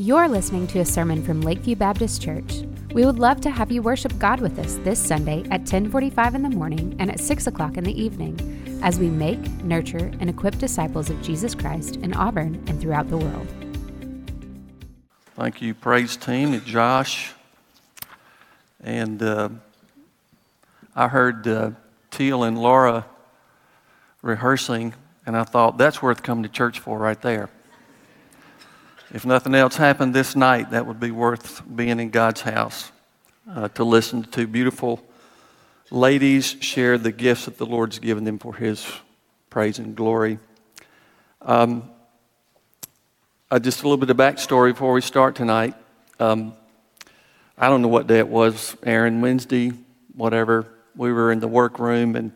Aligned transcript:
You're 0.00 0.28
listening 0.28 0.66
to 0.68 0.78
a 0.78 0.84
sermon 0.86 1.22
from 1.22 1.42
Lakeview 1.42 1.76
Baptist 1.76 2.22
Church. 2.22 2.62
We 2.94 3.04
would 3.04 3.18
love 3.18 3.42
to 3.42 3.50
have 3.50 3.70
you 3.70 3.82
worship 3.82 4.18
God 4.18 4.40
with 4.40 4.58
us 4.58 4.76
this 4.76 4.98
Sunday 4.98 5.42
at 5.50 5.60
1045 5.60 6.36
in 6.36 6.40
the 6.40 6.48
morning 6.48 6.96
and 6.98 7.10
at 7.10 7.20
6 7.20 7.46
o'clock 7.46 7.76
in 7.76 7.84
the 7.84 8.02
evening 8.02 8.80
as 8.82 8.98
we 8.98 9.10
make, 9.10 9.38
nurture, 9.62 10.10
and 10.18 10.30
equip 10.30 10.56
disciples 10.56 11.10
of 11.10 11.20
Jesus 11.20 11.54
Christ 11.54 11.96
in 11.96 12.14
Auburn 12.14 12.64
and 12.66 12.80
throughout 12.80 13.10
the 13.10 13.18
world. 13.18 13.46
Thank 15.36 15.60
you, 15.60 15.74
praise 15.74 16.16
team, 16.16 16.58
Josh. 16.64 17.34
And 18.82 19.22
uh, 19.22 19.50
I 20.96 21.08
heard 21.08 21.46
uh, 21.46 21.72
Teal 22.10 22.44
and 22.44 22.56
Laura 22.56 23.04
rehearsing, 24.22 24.94
and 25.26 25.36
I 25.36 25.44
thought 25.44 25.76
that's 25.76 26.00
worth 26.00 26.22
coming 26.22 26.44
to 26.44 26.48
church 26.48 26.80
for 26.80 26.96
right 26.96 27.20
there. 27.20 27.50
If 29.12 29.26
nothing 29.26 29.56
else 29.56 29.76
happened 29.76 30.14
this 30.14 30.36
night, 30.36 30.70
that 30.70 30.86
would 30.86 31.00
be 31.00 31.10
worth 31.10 31.62
being 31.74 31.98
in 31.98 32.10
God's 32.10 32.42
house 32.42 32.92
uh, 33.50 33.66
to 33.70 33.82
listen 33.82 34.22
to 34.22 34.46
beautiful 34.46 35.04
ladies 35.90 36.56
share 36.60 36.96
the 36.96 37.10
gifts 37.10 37.46
that 37.46 37.58
the 37.58 37.66
Lord's 37.66 37.98
given 37.98 38.22
them 38.22 38.38
for 38.38 38.54
His 38.54 38.86
praise 39.50 39.80
and 39.80 39.96
glory. 39.96 40.38
Um, 41.42 41.90
uh, 43.50 43.58
just 43.58 43.80
a 43.80 43.82
little 43.82 43.96
bit 43.96 44.10
of 44.10 44.16
backstory 44.16 44.72
before 44.72 44.92
we 44.92 45.00
start 45.00 45.34
tonight. 45.34 45.74
Um, 46.20 46.52
I 47.58 47.68
don't 47.68 47.82
know 47.82 47.88
what 47.88 48.06
day 48.06 48.18
it 48.18 48.28
was, 48.28 48.76
Aaron, 48.84 49.20
Wednesday, 49.20 49.72
whatever. 50.14 50.68
We 50.94 51.12
were 51.12 51.32
in 51.32 51.40
the 51.40 51.48
workroom 51.48 52.14
and 52.14 52.30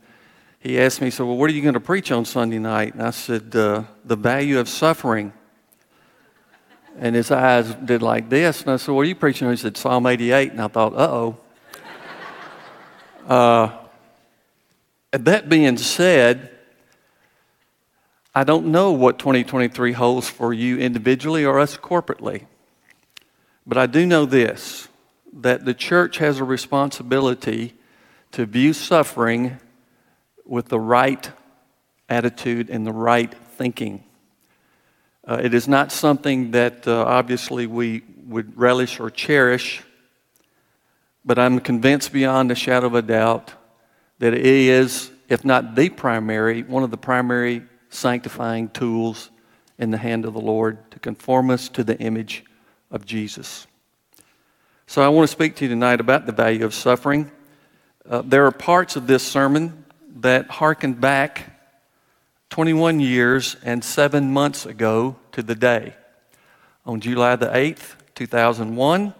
he 0.58 0.80
asked 0.80 1.00
me, 1.00 1.10
So, 1.10 1.24
well, 1.24 1.36
what 1.36 1.48
are 1.50 1.52
you 1.52 1.62
going 1.62 1.74
to 1.74 1.80
preach 1.80 2.10
on 2.10 2.24
Sunday 2.24 2.58
night? 2.58 2.94
And 2.94 3.02
I 3.04 3.10
said, 3.10 3.54
uh, 3.54 3.84
The 4.04 4.16
value 4.16 4.58
of 4.58 4.68
suffering. 4.68 5.32
And 6.98 7.14
his 7.14 7.30
eyes 7.30 7.74
did 7.74 8.02
like 8.02 8.28
this. 8.28 8.62
And 8.62 8.70
I 8.72 8.76
said, 8.76 8.92
What 8.92 9.02
are 9.02 9.04
you 9.04 9.14
preaching? 9.14 9.48
He 9.50 9.56
said, 9.56 9.76
Psalm 9.76 10.06
88. 10.06 10.52
And 10.52 10.60
I 10.60 10.68
thought, 10.68 10.94
Uh 10.94 11.08
oh. 11.10 11.36
Uh, 13.26 13.70
that 15.12 15.48
being 15.48 15.76
said, 15.78 16.50
I 18.34 18.44
don't 18.44 18.66
know 18.66 18.92
what 18.92 19.18
2023 19.18 19.92
holds 19.92 20.28
for 20.28 20.52
you 20.52 20.78
individually 20.78 21.44
or 21.44 21.60
us 21.60 21.76
corporately. 21.76 22.46
But 23.66 23.78
I 23.78 23.86
do 23.86 24.06
know 24.06 24.26
this 24.26 24.88
that 25.36 25.64
the 25.64 25.74
church 25.74 26.18
has 26.18 26.38
a 26.38 26.44
responsibility 26.44 27.74
to 28.30 28.46
view 28.46 28.72
suffering 28.72 29.58
with 30.44 30.68
the 30.68 30.78
right 30.78 31.30
attitude 32.08 32.70
and 32.70 32.86
the 32.86 32.92
right 32.92 33.34
thinking. 33.56 34.04
Uh, 35.26 35.40
it 35.42 35.54
is 35.54 35.66
not 35.66 35.90
something 35.90 36.50
that 36.50 36.86
uh, 36.86 37.02
obviously 37.04 37.66
we 37.66 38.02
would 38.26 38.58
relish 38.58 39.00
or 39.00 39.08
cherish, 39.08 39.82
but 41.24 41.38
I'm 41.38 41.60
convinced 41.60 42.12
beyond 42.12 42.50
a 42.50 42.54
shadow 42.54 42.88
of 42.88 42.94
a 42.94 43.02
doubt 43.02 43.54
that 44.18 44.34
it 44.34 44.44
is, 44.44 45.10
if 45.28 45.42
not 45.42 45.74
the 45.74 45.88
primary, 45.88 46.62
one 46.62 46.82
of 46.82 46.90
the 46.90 46.98
primary 46.98 47.62
sanctifying 47.88 48.68
tools 48.68 49.30
in 49.78 49.90
the 49.90 49.96
hand 49.96 50.26
of 50.26 50.34
the 50.34 50.40
Lord 50.40 50.90
to 50.90 50.98
conform 50.98 51.50
us 51.50 51.70
to 51.70 51.82
the 51.84 51.98
image 51.98 52.44
of 52.90 53.06
Jesus. 53.06 53.66
So 54.86 55.02
I 55.02 55.08
want 55.08 55.26
to 55.26 55.32
speak 55.32 55.56
to 55.56 55.64
you 55.64 55.70
tonight 55.70 56.00
about 56.00 56.26
the 56.26 56.32
value 56.32 56.66
of 56.66 56.74
suffering. 56.74 57.30
Uh, 58.08 58.22
there 58.22 58.44
are 58.44 58.52
parts 58.52 58.96
of 58.96 59.06
this 59.06 59.22
sermon 59.22 59.86
that 60.16 60.50
harken 60.50 60.92
back 60.92 61.53
21 62.54 63.00
years 63.00 63.56
and 63.64 63.82
seven 63.82 64.32
months 64.32 64.64
ago 64.64 65.16
to 65.32 65.42
the 65.42 65.56
day. 65.56 65.92
On 66.86 67.00
July 67.00 67.34
the 67.34 67.48
8th, 67.48 67.96
2001, 68.14 69.12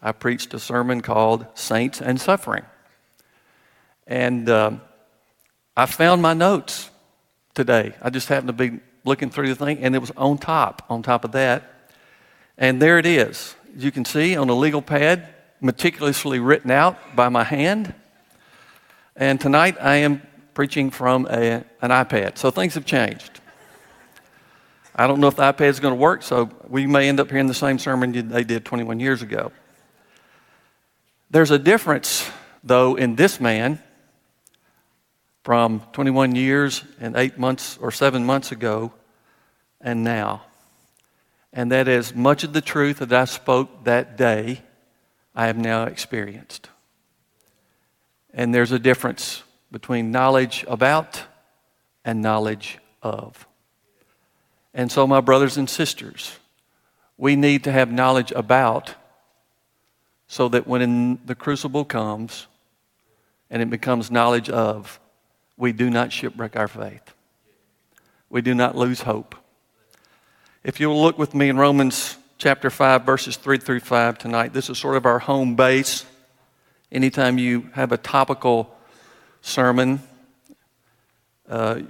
I 0.00 0.12
preached 0.12 0.54
a 0.54 0.58
sermon 0.58 1.02
called 1.02 1.44
Saints 1.52 2.00
and 2.00 2.18
Suffering. 2.18 2.64
And 4.06 4.48
um, 4.48 4.80
I 5.76 5.84
found 5.84 6.22
my 6.22 6.32
notes 6.32 6.88
today. 7.52 7.92
I 8.00 8.08
just 8.08 8.28
happened 8.28 8.48
to 8.48 8.54
be 8.54 8.80
looking 9.04 9.28
through 9.28 9.48
the 9.48 9.54
thing, 9.54 9.80
and 9.80 9.94
it 9.94 9.98
was 9.98 10.12
on 10.16 10.38
top, 10.38 10.86
on 10.88 11.02
top 11.02 11.26
of 11.26 11.32
that. 11.32 11.90
And 12.56 12.80
there 12.80 12.98
it 12.98 13.04
is. 13.04 13.54
You 13.76 13.92
can 13.92 14.06
see 14.06 14.34
on 14.34 14.48
a 14.48 14.54
legal 14.54 14.80
pad, 14.80 15.28
meticulously 15.60 16.38
written 16.38 16.70
out 16.70 16.96
by 17.14 17.28
my 17.28 17.44
hand. 17.44 17.92
And 19.14 19.38
tonight 19.38 19.76
I 19.78 19.96
am 19.96 20.22
preaching 20.54 20.90
from 20.90 21.26
a, 21.30 21.64
an 21.80 21.90
iPad. 21.90 22.38
So 22.38 22.50
things 22.50 22.74
have 22.74 22.84
changed. 22.84 23.40
I 24.94 25.06
don't 25.06 25.20
know 25.20 25.28
if 25.28 25.36
the 25.36 25.42
iPad 25.42 25.68
is 25.68 25.80
going 25.80 25.94
to 25.94 26.00
work, 26.00 26.22
so 26.22 26.50
we 26.68 26.86
may 26.86 27.08
end 27.08 27.18
up 27.18 27.30
hearing 27.30 27.46
the 27.46 27.54
same 27.54 27.78
sermon 27.78 28.28
they 28.28 28.44
did 28.44 28.64
21 28.64 29.00
years 29.00 29.22
ago. 29.22 29.52
There's 31.30 31.50
a 31.50 31.58
difference, 31.58 32.30
though, 32.62 32.94
in 32.94 33.16
this 33.16 33.40
man 33.40 33.82
from 35.44 35.82
21 35.92 36.34
years 36.34 36.84
and 37.00 37.16
eight 37.16 37.38
months 37.38 37.78
or 37.80 37.90
seven 37.90 38.24
months 38.24 38.52
ago 38.52 38.92
and 39.80 40.04
now. 40.04 40.42
And 41.52 41.72
that 41.72 41.88
is 41.88 42.14
much 42.14 42.44
of 42.44 42.52
the 42.52 42.60
truth 42.60 42.98
that 42.98 43.12
I 43.12 43.24
spoke 43.24 43.84
that 43.84 44.16
day, 44.16 44.62
I 45.34 45.46
have 45.46 45.56
now 45.56 45.84
experienced. 45.84 46.68
And 48.32 48.54
there's 48.54 48.72
a 48.72 48.78
difference 48.78 49.42
between 49.72 50.12
knowledge 50.12 50.64
about 50.68 51.24
and 52.04 52.22
knowledge 52.22 52.78
of. 53.02 53.48
And 54.74 54.92
so, 54.92 55.06
my 55.06 55.20
brothers 55.20 55.56
and 55.56 55.68
sisters, 55.68 56.38
we 57.16 57.34
need 57.34 57.64
to 57.64 57.72
have 57.72 57.90
knowledge 57.90 58.32
about 58.32 58.94
so 60.28 60.48
that 60.48 60.66
when 60.66 61.18
the 61.26 61.34
crucible 61.34 61.84
comes 61.84 62.46
and 63.50 63.60
it 63.60 63.68
becomes 63.68 64.10
knowledge 64.10 64.48
of, 64.48 65.00
we 65.56 65.72
do 65.72 65.90
not 65.90 66.12
shipwreck 66.12 66.56
our 66.56 66.68
faith. 66.68 67.14
We 68.30 68.40
do 68.40 68.54
not 68.54 68.76
lose 68.76 69.02
hope. 69.02 69.34
If 70.64 70.80
you'll 70.80 71.02
look 71.02 71.18
with 71.18 71.34
me 71.34 71.48
in 71.50 71.58
Romans 71.58 72.16
chapter 72.38 72.70
5, 72.70 73.04
verses 73.04 73.36
3 73.36 73.58
through 73.58 73.80
5 73.80 74.16
tonight, 74.16 74.54
this 74.54 74.70
is 74.70 74.78
sort 74.78 74.96
of 74.96 75.04
our 75.04 75.18
home 75.18 75.54
base. 75.54 76.06
Anytime 76.90 77.36
you 77.36 77.68
have 77.74 77.92
a 77.92 77.98
topical 77.98 78.74
sermon, 79.42 80.00
uh, 81.48 81.80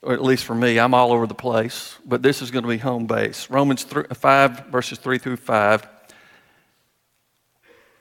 or 0.00 0.14
at 0.14 0.22
least 0.22 0.44
for 0.44 0.54
me, 0.54 0.78
I'm 0.78 0.94
all 0.94 1.12
over 1.12 1.26
the 1.26 1.34
place, 1.34 1.98
but 2.04 2.22
this 2.22 2.40
is 2.40 2.50
going 2.50 2.62
to 2.62 2.68
be 2.68 2.78
home 2.78 3.06
base. 3.06 3.50
Romans 3.50 3.84
3, 3.84 4.04
5, 4.12 4.66
verses 4.66 4.98
3 4.98 5.18
through 5.18 5.36
5. 5.36 5.86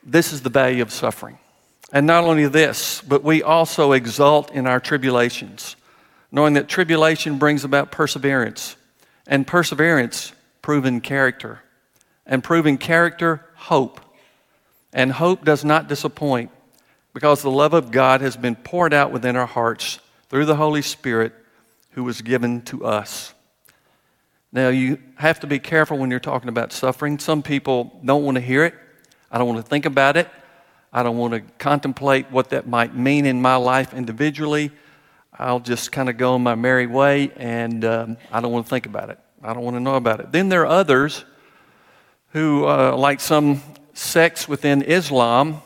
This 0.03 0.31
is 0.34 0.41
the 0.41 0.50
value 0.50 0.81
of 0.81 0.91
suffering. 0.91 1.38
And 1.91 2.07
not 2.07 2.23
only 2.23 2.47
this, 2.47 3.01
but 3.01 3.23
we 3.23 3.44
also 3.44 3.91
exult 3.91 4.51
in 4.51 4.66
our 4.66 4.79
tribulations, 4.79 5.75
knowing 6.31 6.53
that 6.53 6.69
tribulation 6.69 7.38
brings 7.38 7.63
about 7.63 7.91
perseverance, 7.91 8.78
and 9.28 9.45
perseverance, 9.45 10.31
proven 10.61 11.01
character, 11.01 11.61
and 12.25 12.44
proven 12.44 12.78
character, 12.78 13.45
hope. 13.56 14.00
And 14.94 15.11
hope 15.11 15.45
does 15.45 15.63
not 15.63 15.88
disappoint 15.88 16.50
because 17.13 17.41
the 17.41 17.51
love 17.51 17.73
of 17.73 17.91
God 17.91 18.22
has 18.22 18.38
been 18.38 18.55
poured 18.55 18.94
out 18.94 19.11
within 19.11 19.35
our 19.35 19.45
hearts 19.45 19.99
through 20.29 20.45
the 20.45 20.55
Holy 20.55 20.81
Spirit 20.81 21.33
who 21.91 22.03
was 22.03 22.22
given 22.22 22.61
to 22.63 22.85
us. 22.85 23.33
Now, 24.53 24.69
you 24.69 24.97
have 25.16 25.39
to 25.41 25.47
be 25.47 25.59
careful 25.59 25.97
when 25.97 26.11
you're 26.11 26.19
talking 26.19 26.49
about 26.49 26.73
suffering. 26.73 27.19
Some 27.19 27.41
people 27.41 27.99
don't 28.03 28.23
want 28.23 28.35
to 28.35 28.41
hear 28.41 28.66
it. 28.66 28.73
I 29.31 29.38
don't 29.38 29.47
want 29.47 29.63
to 29.63 29.69
think 29.69 29.85
about 29.85 30.17
it. 30.17 30.29
I 30.91 31.03
don't 31.03 31.17
want 31.17 31.33
to 31.33 31.41
contemplate 31.57 32.29
what 32.31 32.49
that 32.49 32.67
might 32.67 32.94
mean 32.94 33.25
in 33.25 33.41
my 33.41 33.55
life 33.55 33.93
individually. 33.93 34.72
I'll 35.33 35.61
just 35.61 35.93
kind 35.93 36.09
of 36.09 36.17
go 36.17 36.38
my 36.38 36.55
merry 36.55 36.85
way 36.85 37.31
and 37.38 37.85
um, 37.85 38.17
I 38.31 38.41
don't 38.41 38.51
want 38.51 38.66
to 38.66 38.69
think 38.69 38.85
about 38.85 39.09
it. 39.09 39.17
I 39.41 39.53
don't 39.53 39.63
want 39.63 39.78
to 39.78 39.79
know 39.79 39.95
about 39.95 40.19
it. 40.19 40.31
Then 40.33 40.49
there 40.49 40.63
are 40.63 40.67
others 40.67 41.23
who, 42.33 42.66
uh, 42.66 42.95
like 42.97 43.22
some 43.22 43.61
sects 43.93 44.47
within 44.47 44.81
Islam, 44.81 45.61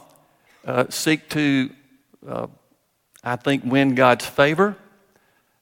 uh, 0.65 0.85
seek 0.89 1.29
to, 1.29 1.69
uh, 2.27 2.47
I 3.23 3.35
think, 3.35 3.63
win 3.63 3.95
God's 3.95 4.25
favor 4.25 4.75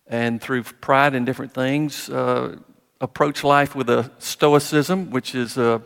and 0.07 0.41
through 0.41 0.63
pride 0.63 1.15
and 1.15 1.25
different 1.25 1.53
things, 1.53 2.09
uh, 2.09 2.57
approach 3.01 3.43
life 3.43 3.75
with 3.75 3.89
a 3.89 4.09
stoicism, 4.19 5.11
which 5.11 5.35
is 5.35 5.57
a, 5.57 5.81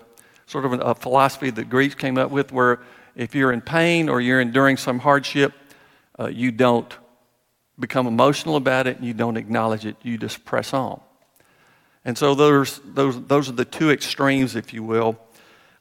sort 0.45 0.65
of 0.65 0.73
a 0.73 0.95
philosophy 0.95 1.49
that 1.49 1.69
Greeks 1.69 1.95
came 1.95 2.17
up 2.17 2.31
with, 2.31 2.51
where 2.51 2.79
if 3.15 3.35
you're 3.35 3.51
in 3.51 3.61
pain 3.61 4.09
or 4.09 4.21
you're 4.21 4.39
enduring 4.39 4.77
some 4.77 4.99
hardship, 4.99 5.53
uh, 6.19 6.27
you 6.27 6.51
don't 6.51 6.95
become 7.79 8.07
emotional 8.07 8.55
about 8.55 8.87
it 8.87 8.97
and 8.97 9.05
you 9.05 9.13
don't 9.13 9.37
acknowledge 9.37 9.85
it. 9.85 9.95
You 10.03 10.17
just 10.17 10.45
press 10.45 10.73
on. 10.73 11.01
And 12.05 12.17
so 12.17 12.35
those, 12.35 12.79
those, 12.85 13.21
those 13.25 13.49
are 13.49 13.53
the 13.53 13.65
two 13.65 13.91
extremes, 13.91 14.55
if 14.55 14.73
you 14.73 14.83
will. 14.83 15.19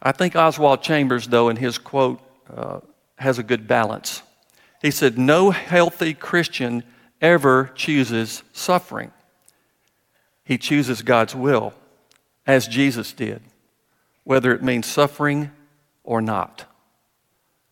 I 0.02 0.12
think 0.12 0.34
Oswald 0.34 0.82
Chambers, 0.82 1.28
though, 1.28 1.48
in 1.48 1.56
his 1.56 1.78
quote, 1.78 2.20
uh, 2.54 2.80
has 3.16 3.38
a 3.38 3.42
good 3.42 3.66
balance. 3.66 4.22
He 4.82 4.90
said, 4.90 5.18
No 5.18 5.50
healthy 5.50 6.14
Christian 6.14 6.84
ever 7.20 7.70
chooses 7.74 8.42
suffering. 8.52 9.10
He 10.44 10.58
chooses 10.58 11.02
God's 11.02 11.34
will, 11.34 11.74
as 12.46 12.68
Jesus 12.68 13.12
did. 13.12 13.42
whether 14.26 14.52
it 14.52 14.60
means 14.60 14.86
suffering 14.86 15.52
or 16.02 16.20
not. 16.20 16.64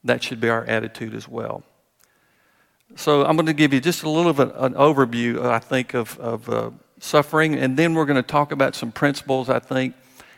That 0.05 0.23
should 0.23 0.41
be 0.41 0.49
our 0.49 0.65
attitude 0.65 1.13
as 1.13 1.27
well. 1.29 1.65
So 2.95 3.25
I'm 3.25 3.35
going 3.35 3.47
to 3.47 3.53
give 3.53 3.73
you 3.73 3.81
just 3.81 4.05
a 4.05 4.09
little 4.09 4.33
bit 4.33 4.51
of 4.51 4.63
an 4.63 4.75
overview, 4.75 5.45
I 5.45 5.59
think, 5.59 5.95
of, 5.95 6.17
of 6.21 6.49
uh, 6.49 6.71
suffering, 7.01 7.57
and 7.57 7.77
then 7.77 7.95
we're 7.95 8.05
going 8.05 8.23
to 8.23 8.23
talk 8.23 8.53
about 8.53 8.77
some 8.77 8.93
principles, 8.93 9.51
I 9.51 9.59
think, 9.59 9.97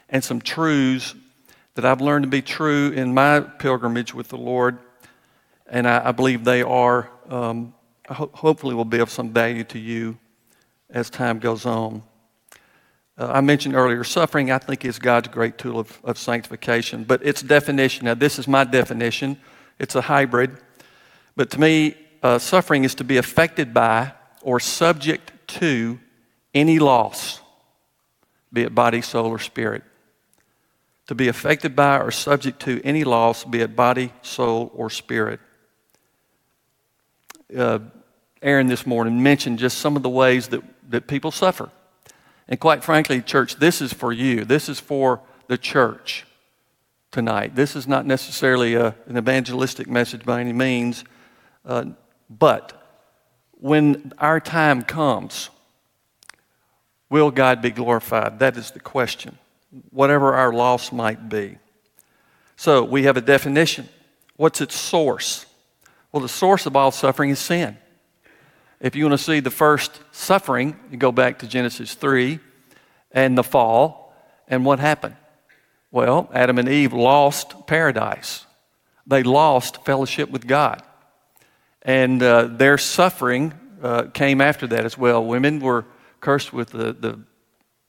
and 0.08 0.24
some 0.24 0.40
truths 0.40 1.14
that 1.74 1.84
I've 1.84 2.00
learned 2.00 2.22
to 2.22 2.30
be 2.30 2.40
true 2.40 2.92
in 2.92 3.12
my 3.12 3.40
pilgrimage 3.40 4.14
with 4.14 4.28
the 4.28 4.38
Lord, 4.38 4.78
and 5.68 5.88
I, 5.88 6.08
I 6.08 6.12
believe 6.12 6.44
they 6.44 6.62
are, 6.62 7.10
um, 7.28 7.74
ho- 8.08 8.30
hopefully, 8.32 8.74
will 8.74 8.84
be 8.84 8.98
of 8.98 9.10
some 9.10 9.32
value 9.32 9.64
to 9.64 9.78
you 9.78 10.18
as 10.90 11.10
time 11.10 11.38
goes 11.38 11.66
on. 11.66 12.02
Uh, 13.18 13.28
I 13.32 13.40
mentioned 13.40 13.74
earlier, 13.74 14.04
suffering, 14.04 14.50
I 14.50 14.58
think, 14.58 14.84
is 14.84 14.98
God's 14.98 15.28
great 15.28 15.58
tool 15.58 15.78
of, 15.78 15.98
of 16.04 16.18
sanctification, 16.18 17.04
but 17.04 17.24
its 17.24 17.42
definition, 17.42 18.04
now, 18.04 18.14
this 18.14 18.38
is 18.38 18.46
my 18.46 18.64
definition, 18.64 19.38
it's 19.78 19.94
a 19.94 20.02
hybrid, 20.02 20.58
but 21.34 21.50
to 21.50 21.60
me, 21.60 21.96
uh, 22.22 22.38
suffering 22.38 22.84
is 22.84 22.94
to 22.96 23.04
be 23.04 23.16
affected 23.16 23.72
by 23.72 24.12
or 24.42 24.60
subject 24.60 25.32
to 25.46 25.98
any 26.54 26.78
loss, 26.78 27.40
be 28.52 28.62
it 28.62 28.74
body, 28.74 29.00
soul, 29.00 29.26
or 29.26 29.38
spirit. 29.38 29.82
To 31.08 31.14
be 31.14 31.28
affected 31.28 31.76
by 31.76 32.00
or 32.00 32.10
subject 32.10 32.60
to 32.62 32.80
any 32.82 33.04
loss, 33.04 33.44
be 33.44 33.60
it 33.60 33.76
body, 33.76 34.12
soul, 34.22 34.72
or 34.74 34.90
spirit. 34.90 35.40
Uh, 37.54 37.80
Aaron 38.42 38.66
this 38.66 38.86
morning 38.86 39.22
mentioned 39.22 39.58
just 39.58 39.78
some 39.78 39.96
of 39.96 40.02
the 40.02 40.08
ways 40.08 40.48
that, 40.48 40.62
that 40.90 41.06
people 41.06 41.30
suffer. 41.30 41.70
And 42.48 42.60
quite 42.60 42.84
frankly, 42.84 43.20
church, 43.20 43.56
this 43.56 43.80
is 43.80 43.92
for 43.92 44.12
you. 44.12 44.44
This 44.44 44.68
is 44.68 44.78
for 44.78 45.20
the 45.48 45.58
church 45.58 46.24
tonight. 47.10 47.56
This 47.56 47.74
is 47.76 47.88
not 47.88 48.06
necessarily 48.06 48.74
a, 48.74 48.94
an 49.06 49.16
evangelistic 49.16 49.88
message 49.88 50.24
by 50.24 50.40
any 50.40 50.52
means. 50.52 51.04
Uh, 51.64 51.86
but 52.28 52.72
when 53.52 54.12
our 54.18 54.38
time 54.38 54.82
comes, 54.82 55.50
will 57.08 57.30
God 57.30 57.62
be 57.62 57.70
glorified? 57.70 58.38
That 58.38 58.56
is 58.56 58.70
the 58.70 58.80
question, 58.80 59.38
whatever 59.90 60.34
our 60.34 60.52
loss 60.52 60.92
might 60.92 61.28
be. 61.28 61.58
So 62.56 62.84
we 62.84 63.04
have 63.04 63.16
a 63.16 63.20
definition. 63.20 63.88
What's 64.36 64.60
its 64.60 64.76
source? 64.76 65.46
Well, 66.16 66.22
the 66.22 66.30
source 66.30 66.64
of 66.64 66.74
all 66.76 66.92
suffering 66.92 67.28
is 67.28 67.38
sin. 67.38 67.76
If 68.80 68.96
you 68.96 69.04
want 69.04 69.18
to 69.18 69.22
see 69.22 69.40
the 69.40 69.50
first 69.50 70.00
suffering, 70.12 70.80
you 70.90 70.96
go 70.96 71.12
back 71.12 71.40
to 71.40 71.46
Genesis 71.46 71.92
3 71.92 72.40
and 73.12 73.36
the 73.36 73.42
fall, 73.42 74.14
and 74.48 74.64
what 74.64 74.78
happened? 74.78 75.16
Well, 75.90 76.30
Adam 76.32 76.56
and 76.56 76.70
Eve 76.70 76.94
lost 76.94 77.66
paradise. 77.66 78.46
They 79.06 79.24
lost 79.24 79.84
fellowship 79.84 80.30
with 80.30 80.46
God. 80.46 80.82
And 81.82 82.22
uh, 82.22 82.44
their 82.44 82.78
suffering 82.78 83.52
uh, 83.82 84.04
came 84.04 84.40
after 84.40 84.66
that 84.68 84.86
as 84.86 84.96
well. 84.96 85.22
Women 85.22 85.60
were 85.60 85.84
cursed 86.20 86.50
with 86.50 86.70
the, 86.70 86.94
the 86.94 87.20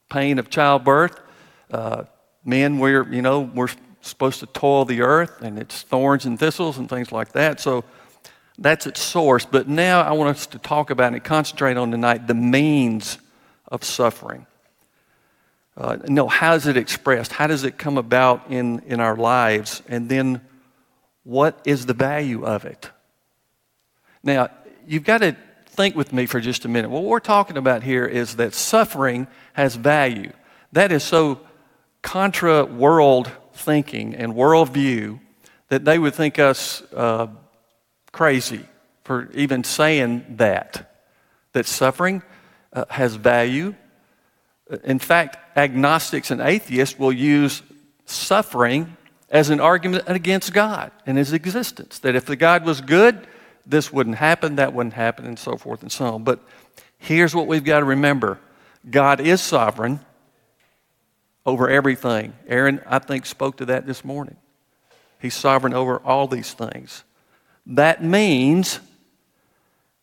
pain 0.09 0.37
of 0.37 0.49
childbirth. 0.49 1.17
Uh, 1.71 2.03
men, 2.43 2.79
we're, 2.79 3.09
you 3.09 3.21
know, 3.21 3.39
we're 3.39 3.69
supposed 4.01 4.41
to 4.41 4.47
toil 4.47 4.83
the 4.83 4.99
earth, 4.99 5.41
and 5.41 5.57
it's 5.57 5.83
thorns 5.83 6.25
and 6.25 6.37
thistles 6.37 6.77
and 6.77 6.89
things 6.89 7.13
like 7.13 7.31
that. 7.31 7.61
So 7.61 7.85
that's 8.57 8.87
its 8.87 9.01
source. 9.01 9.45
But 9.45 9.67
now 9.67 10.01
I 10.01 10.11
want 10.11 10.37
us 10.37 10.47
to 10.47 10.59
talk 10.59 10.89
about 10.89 11.13
and 11.13 11.23
concentrate 11.23 11.77
on 11.77 11.91
tonight 11.91 12.27
the 12.27 12.33
means 12.33 13.17
of 13.67 13.83
suffering. 13.83 14.47
Uh, 15.75 15.97
no, 16.07 16.27
how 16.27 16.55
is 16.55 16.65
it 16.65 16.75
expressed? 16.75 17.31
How 17.31 17.45
does 17.45 17.63
it 17.63 17.77
come 17.77 17.97
about 17.97 18.49
in, 18.49 18.79
in 18.87 18.99
our 18.99 19.15
lives? 19.15 19.83
And 19.87 20.09
then 20.09 20.41
what 21.23 21.61
is 21.65 21.85
the 21.85 21.93
value 21.93 22.45
of 22.45 22.65
it? 22.65 22.89
Now, 24.23 24.49
you've 24.87 25.03
got 25.03 25.19
to 25.19 25.35
think 25.67 25.95
with 25.95 26.11
me 26.11 26.25
for 26.25 26.39
just 26.39 26.65
a 26.65 26.67
minute. 26.67 26.89
What 26.89 27.03
we're 27.03 27.19
talking 27.19 27.57
about 27.57 27.83
here 27.83 28.05
is 28.05 28.37
that 28.37 28.55
suffering 28.55 29.27
has 29.53 29.75
value. 29.75 30.31
That 30.71 30.91
is 30.91 31.03
so 31.03 31.41
contra 32.01 32.65
world 32.65 33.29
thinking 33.53 34.15
and 34.15 34.33
worldview 34.33 35.19
that 35.69 35.85
they 35.85 35.99
would 35.99 36.15
think 36.15 36.39
us 36.39 36.81
uh, 36.93 37.27
crazy 38.17 38.65
for 39.03 39.29
even 39.33 39.63
saying 39.63 40.25
that. 40.37 40.91
That 41.53 41.67
suffering 41.67 42.23
uh, 42.73 42.85
has 42.89 43.13
value. 43.13 43.75
In 44.83 44.97
fact, 44.97 45.37
agnostics 45.55 46.31
and 46.31 46.41
atheists 46.41 46.97
will 46.97 47.13
use 47.13 47.61
suffering 48.05 48.97
as 49.29 49.51
an 49.51 49.59
argument 49.59 50.05
against 50.07 50.51
God 50.51 50.91
and 51.05 51.15
his 51.15 51.31
existence. 51.31 51.99
That 51.99 52.15
if 52.15 52.25
the 52.25 52.35
God 52.35 52.65
was 52.65 52.81
good, 52.81 53.27
this 53.67 53.93
wouldn't 53.93 54.15
happen, 54.15 54.55
that 54.55 54.73
wouldn't 54.73 54.95
happen, 54.95 55.25
and 55.25 55.37
so 55.37 55.55
forth 55.55 55.83
and 55.83 55.91
so 55.91 56.15
on. 56.15 56.23
But 56.23 56.39
here's 56.97 57.35
what 57.35 57.45
we've 57.45 57.63
got 57.63 57.79
to 57.79 57.85
remember 57.85 58.39
God 58.89 59.19
is 59.19 59.41
sovereign 59.41 59.99
over 61.45 61.69
everything. 61.69 62.33
Aaron, 62.47 62.81
I 62.87 62.97
think, 62.97 63.27
spoke 63.27 63.57
to 63.57 63.65
that 63.65 63.85
this 63.85 64.03
morning. 64.03 64.37
He's 65.19 65.35
sovereign 65.35 65.75
over 65.75 65.99
all 65.99 66.27
these 66.27 66.53
things. 66.53 67.03
That 67.67 68.01
means 68.01 68.79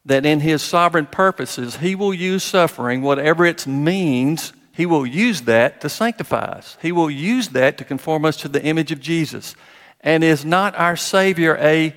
that 0.04 0.26
in 0.26 0.40
his 0.40 0.60
sovereign 0.60 1.06
purposes, 1.06 1.76
he 1.76 1.94
will 1.94 2.12
use 2.12 2.44
suffering, 2.44 3.00
whatever 3.00 3.46
its 3.46 3.66
means, 3.66 4.52
he 4.70 4.84
will 4.84 5.06
use 5.06 5.42
that 5.42 5.80
to 5.80 5.88
sanctify 5.88 6.44
us. 6.44 6.76
He 6.82 6.92
will 6.92 7.10
use 7.10 7.48
that 7.50 7.78
to 7.78 7.84
conform 7.84 8.24
us 8.26 8.36
to 8.38 8.48
the 8.48 8.62
image 8.62 8.92
of 8.92 9.00
Jesus. 9.00 9.56
And 10.00 10.22
is 10.22 10.44
not 10.44 10.76
our 10.76 10.96
Savior 10.96 11.56
a 11.58 11.94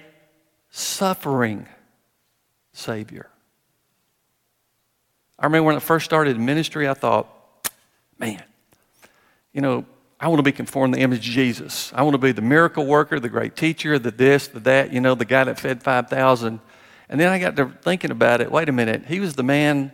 suffering 0.70 1.68
Savior. 2.72 3.30
I 5.38 5.46
remember 5.48 5.66
when 5.66 5.76
I 5.76 5.80
first 5.80 6.06
started 6.06 6.40
ministry, 6.40 6.88
I 6.88 6.94
thought, 6.94 7.28
man, 8.18 8.42
you 9.52 9.62
know, 9.62 9.86
I 10.20 10.28
want 10.28 10.40
to 10.40 10.44
be 10.44 10.52
conformed 10.52 10.94
to 10.94 10.98
the 10.98 11.04
image 11.04 11.28
of 11.28 11.34
Jesus. 11.34 11.92
I 11.94 12.02
want 12.02 12.16
to 12.16 12.20
be 12.20 12.32
the 12.32 12.42
miracle 12.42 12.86
worker, 12.86 13.20
the 13.20 13.30
great 13.30 13.56
teacher, 13.56 14.00
the 14.00 14.12
this, 14.12 14.48
the 14.48 14.60
that, 14.62 14.92
you 14.92 15.00
know, 15.00 15.16
the 15.16 15.26
guy 15.26 15.44
that 15.44 15.60
fed 15.60 15.84
5,000. 15.84 16.60
And 17.10 17.20
then 17.20 17.32
I 17.32 17.40
got 17.40 17.56
to 17.58 17.70
thinking 17.82 18.12
about 18.12 18.42
it. 18.42 18.52
Wait 18.52 18.68
a 18.68 18.72
minute. 18.72 19.06
He 19.06 19.20
was 19.20 19.36
the 19.36 19.44
man 19.44 19.92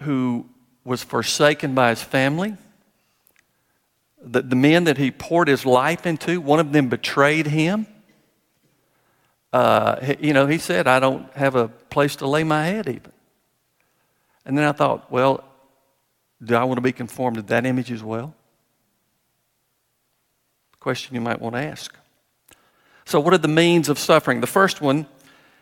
who 0.00 0.46
was 0.84 1.02
forsaken 1.02 1.74
by 1.74 1.90
his 1.90 2.02
family. 2.02 2.56
The, 4.22 4.42
the 4.42 4.56
men 4.56 4.84
that 4.84 4.96
he 4.96 5.10
poured 5.10 5.48
his 5.48 5.66
life 5.66 6.06
into, 6.06 6.40
one 6.40 6.60
of 6.60 6.72
them 6.72 6.88
betrayed 6.88 7.46
him 7.46 7.86
uh, 9.54 10.14
you 10.18 10.32
know, 10.32 10.48
he 10.48 10.58
said, 10.58 10.88
I 10.88 10.98
don't 10.98 11.32
have 11.34 11.54
a 11.54 11.68
place 11.68 12.16
to 12.16 12.26
lay 12.26 12.42
my 12.42 12.64
head 12.64 12.88
even. 12.88 13.12
And 14.44 14.58
then 14.58 14.64
I 14.64 14.72
thought, 14.72 15.12
well, 15.12 15.44
do 16.42 16.56
I 16.56 16.64
want 16.64 16.78
to 16.78 16.82
be 16.82 16.90
conformed 16.90 17.36
to 17.36 17.42
that 17.42 17.64
image 17.64 17.92
as 17.92 18.02
well? 18.02 18.34
Question 20.84 21.14
you 21.14 21.22
might 21.22 21.40
want 21.40 21.54
to 21.54 21.62
ask. 21.62 21.96
So, 23.06 23.18
what 23.18 23.32
are 23.32 23.38
the 23.38 23.48
means 23.48 23.88
of 23.88 23.98
suffering? 23.98 24.42
The 24.42 24.46
first 24.46 24.82
one 24.82 25.06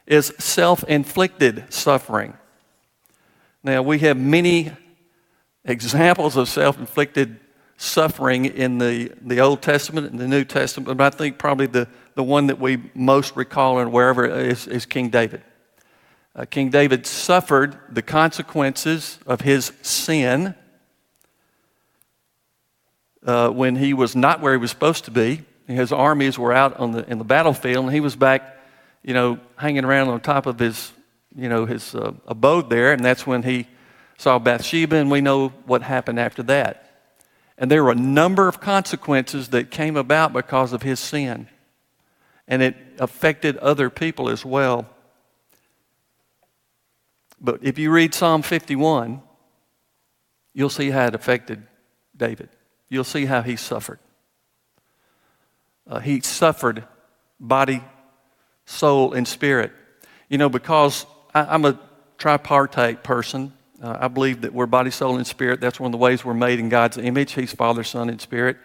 is 0.05 0.35
self 0.41 0.83
inflicted 0.83 1.73
suffering. 1.73 2.37
Now, 3.63 3.83
we 3.83 4.01
have 4.01 4.17
many 4.17 4.73
examples 5.65 6.37
of 6.37 6.49
self 6.49 6.77
inflicted 6.77 7.39
suffering 7.77 8.47
in 8.47 8.79
the, 8.79 9.13
the 9.21 9.39
Old 9.39 9.63
Testament 9.63 10.11
and 10.11 10.19
the 10.19 10.27
New 10.27 10.45
Testament, 10.45 10.99
but 10.99 11.15
I 11.15 11.17
think 11.17 11.39
probably 11.39 11.67
the 11.67 11.87
the 12.17 12.25
one 12.25 12.49
that 12.49 12.59
we 12.59 12.83
most 12.93 13.37
recall 13.37 13.79
and 13.79 13.93
wherever 13.93 14.27
is, 14.27 14.67
is 14.67 14.87
King 14.87 15.09
David. 15.09 15.43
Uh, 16.35 16.47
King 16.47 16.69
David 16.69 17.07
suffered 17.07 17.79
the 17.89 18.03
consequences 18.03 19.21
of 19.25 19.43
his 19.43 19.71
sin 19.83 20.57
uh, 23.27 23.49
when 23.51 23.77
he 23.77 23.95
was 23.95 24.17
not 24.17 24.41
where 24.41 24.53
he 24.53 24.59
was 24.59 24.71
supposed 24.71 25.05
to 25.07 25.11
be. 25.11 25.43
His 25.67 25.93
armies 25.93 26.39
were 26.39 26.53
out 26.53 26.79
on 26.79 26.93
the, 26.93 27.09
in 27.09 27.19
the 27.19 27.25
battlefield, 27.25 27.85
and 27.87 27.95
he 27.95 28.01
was 28.01 28.17
back, 28.17 28.59
you 29.03 29.15
know, 29.15 29.39
hanging 29.57 29.85
around 29.85 30.09
on 30.09 30.21
top 30.21 30.47
of 30.47 30.59
his, 30.59 30.93
you 31.35 31.49
know, 31.49 31.65
his 31.65 31.95
uh, 31.95 32.13
abode 32.27 32.69
there. 32.69 32.93
And 32.93 33.05
that's 33.05 33.27
when 33.27 33.43
he 33.43 33.69
saw 34.19 34.39
Bathsheba, 34.39 34.97
and 34.97 35.11
we 35.11 35.21
know 35.21 35.49
what 35.67 35.83
happened 35.83 36.19
after 36.19 36.43
that. 36.45 36.91
And 37.57 37.71
there 37.71 37.85
were 37.85 37.93
a 37.93 37.97
number 37.97 38.49
of 38.49 38.61
consequences 38.61 39.49
that 39.49 39.71
came 39.71 39.97
about 39.97 40.33
because 40.33 40.73
of 40.73 40.83
his 40.83 40.99
sin 40.99 41.49
and 42.49 42.63
it 42.63 42.77
affected 42.99 43.57
other 43.59 43.91
people 43.91 44.29
as 44.29 44.45
well. 44.45 44.87
But 47.41 47.61
if 47.63 47.79
you 47.79 47.91
read 47.91 48.15
Psalm 48.15 48.43
51, 48.43 49.23
you'll 50.53 50.71
see 50.71 50.91
how 50.91 51.07
it 51.07 51.15
affected 51.15 51.67
David. 52.17 52.51
You'll 52.93 53.05
see 53.05 53.25
how 53.25 53.41
he 53.41 53.57
suffered. 53.57 54.01
Uh, 55.87 55.99
he 56.01 56.21
suffered 56.21 56.85
body, 57.41 57.83
soul, 58.67 59.15
and 59.15 59.27
spirit. 59.27 59.73
You 60.29 60.37
know, 60.37 60.51
because 60.51 61.07
I, 61.35 61.55
am 61.55 61.65
a 61.65 61.81
tripartite 62.19 63.03
person. 63.03 63.55
Uh, 63.83 63.97
I 63.99 64.09
believe 64.09 64.43
that 64.43 64.53
we're 64.53 64.67
body, 64.67 64.91
soul, 64.91 65.17
and 65.17 65.27
spirit. 65.27 65.59
That's 65.59 65.81
one 65.81 65.89
of 65.89 65.93
the 65.93 66.05
ways 66.05 66.23
we're 66.23 66.35
made 66.35 66.59
in 66.59 66.69
God's 66.69 66.99
image. 66.99 67.33
He's 67.33 67.55
Father, 67.55 67.83
Son, 67.83 68.11
and 68.11 68.21
Spirit. 68.21 68.59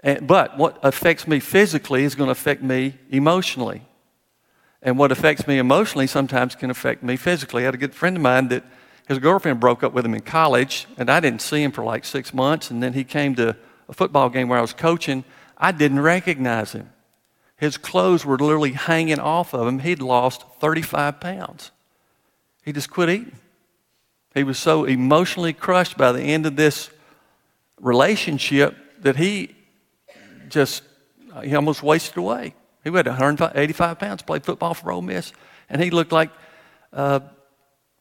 And, 0.00 0.26
but 0.26 0.58
what 0.58 0.78
affects 0.82 1.26
me 1.26 1.40
physically 1.40 2.04
is 2.04 2.14
going 2.14 2.28
to 2.28 2.32
affect 2.32 2.62
me 2.62 2.98
emotionally. 3.08 3.80
And 4.82 4.98
what 4.98 5.10
affects 5.10 5.46
me 5.46 5.56
emotionally 5.56 6.06
sometimes 6.06 6.54
can 6.54 6.70
affect 6.70 7.02
me 7.02 7.16
physically. 7.16 7.62
I 7.62 7.64
had 7.64 7.74
a 7.74 7.78
good 7.78 7.94
friend 7.94 8.14
of 8.14 8.22
mine 8.22 8.48
that 8.48 8.64
his 9.08 9.18
girlfriend 9.18 9.58
broke 9.58 9.82
up 9.82 9.94
with 9.94 10.04
him 10.04 10.14
in 10.14 10.20
college, 10.20 10.86
and 10.98 11.10
I 11.10 11.18
didn't 11.18 11.40
see 11.40 11.62
him 11.62 11.72
for 11.72 11.82
like 11.82 12.04
six 12.04 12.34
months. 12.34 12.70
And 12.70 12.82
then 12.82 12.92
he 12.92 13.04
came 13.04 13.34
to 13.36 13.56
a 13.88 13.92
football 13.94 14.28
game 14.28 14.48
where 14.48 14.58
I 14.58 14.62
was 14.62 14.74
coaching. 14.74 15.24
I 15.56 15.72
didn't 15.72 16.00
recognize 16.00 16.72
him. 16.72 16.90
His 17.56 17.78
clothes 17.78 18.26
were 18.26 18.36
literally 18.36 18.72
hanging 18.72 19.18
off 19.18 19.54
of 19.54 19.66
him. 19.66 19.78
He'd 19.78 20.02
lost 20.02 20.44
35 20.60 21.20
pounds. 21.20 21.70
He 22.64 22.72
just 22.72 22.90
quit 22.90 23.08
eating. 23.08 23.36
He 24.34 24.44
was 24.44 24.58
so 24.58 24.84
emotionally 24.84 25.54
crushed 25.54 25.96
by 25.96 26.12
the 26.12 26.22
end 26.22 26.44
of 26.44 26.56
this 26.56 26.90
relationship 27.80 28.76
that 29.00 29.16
he 29.16 29.56
just 30.50 30.82
he 31.42 31.54
almost 31.54 31.82
wasted 31.82 32.18
away. 32.18 32.54
He 32.84 32.90
weighed 32.90 33.06
185 33.06 33.98
pounds, 33.98 34.22
played 34.22 34.44
football 34.44 34.74
for 34.74 34.92
Ole 34.92 35.02
Miss, 35.02 35.32
and 35.68 35.82
he 35.82 35.90
looked 35.90 36.12
like, 36.12 36.30
uh, 36.92 37.20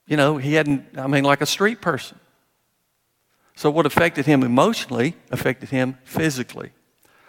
you 0.08 0.18
know, 0.18 0.38
he 0.38 0.54
hadn't, 0.54 0.98
I 0.98 1.08
mean, 1.08 1.24
like 1.24 1.42
a 1.42 1.46
street 1.46 1.82
person. 1.82 2.18
So 3.56 3.70
what 3.70 3.86
affected 3.86 4.26
him 4.26 4.44
emotionally 4.44 5.16
affected 5.32 5.70
him 5.70 5.98
physically. 6.04 6.72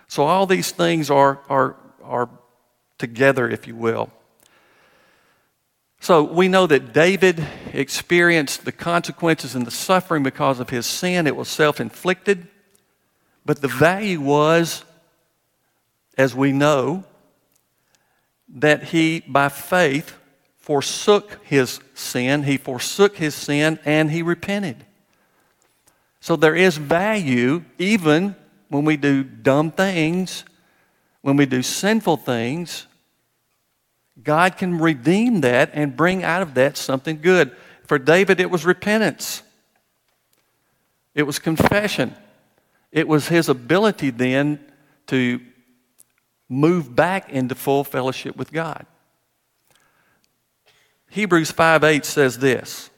So 0.07 0.25
all 0.25 0.47
these 0.47 0.71
things 0.71 1.11
are, 1.11 1.41
are, 1.49 1.77
are 2.03 2.31
together, 2.99 3.49
if 3.49 3.67
you 3.67 3.75
will. 3.75 4.11
So 6.01 6.23
we 6.23 6.49
know 6.49 6.67
that 6.67 6.93
David 6.93 7.45
experienced 7.73 8.65
the 8.65 8.73
consequences 8.73 9.55
and 9.55 9.67
the 9.67 9.71
suffering 9.71 10.23
because 10.23 10.61
of 10.61 10.71
his 10.71 10.87
sin. 10.87 11.27
It 11.27 11.35
was 11.35 11.49
self 11.49 11.81
inflicted. 11.81 12.47
But 13.45 13.61
the 13.63 13.69
value 13.69 14.21
was, 14.21 14.85
as 16.17 16.35
we 16.35 16.53
know, 16.53 17.05
that 18.49 18.85
he, 18.85 19.21
by 19.21 19.49
faith, 19.49 20.18
forsook 20.69 21.41
his 21.45 21.81
sin. 21.95 22.43
He 22.43 22.59
forsook 22.59 23.17
his 23.17 23.35
sin 23.35 23.79
and 23.87 24.11
he 24.11 24.21
repented. 24.21 24.85
So 26.21 26.37
there 26.37 26.55
is 26.55 26.77
value 26.77 27.65
even 27.79 28.37
when 28.69 28.85
we 28.85 28.99
do 28.99 29.25
dumb 29.25 29.71
things, 29.71 30.45
when 31.23 31.39
we 31.39 31.47
do 31.47 31.63
sinful 31.63 32.19
things. 32.19 32.87
God 34.23 34.59
can 34.59 34.79
redeem 34.79 35.41
that 35.41 35.71
and 35.73 35.97
bring 35.97 36.23
out 36.23 36.43
of 36.43 36.53
that 36.53 36.77
something 36.77 37.23
good. 37.23 37.57
For 37.87 37.99
David, 37.99 38.39
it 38.39 38.51
was 38.51 38.67
repentance, 38.67 39.43
it 41.15 41.23
was 41.23 41.39
confession, 41.39 42.15
it 42.93 43.09
was 43.09 43.29
his 43.29 43.49
ability 43.49 44.11
then 44.11 44.63
to 45.07 45.41
move 46.47 46.95
back 46.95 47.31
into 47.31 47.55
full 47.55 47.85
fellowship 47.85 48.37
with 48.37 48.53
God. 48.53 48.85
Hebrews 51.19 51.51
5 51.51 51.83
8 51.83 52.05
says 52.05 52.39
this 52.39 52.91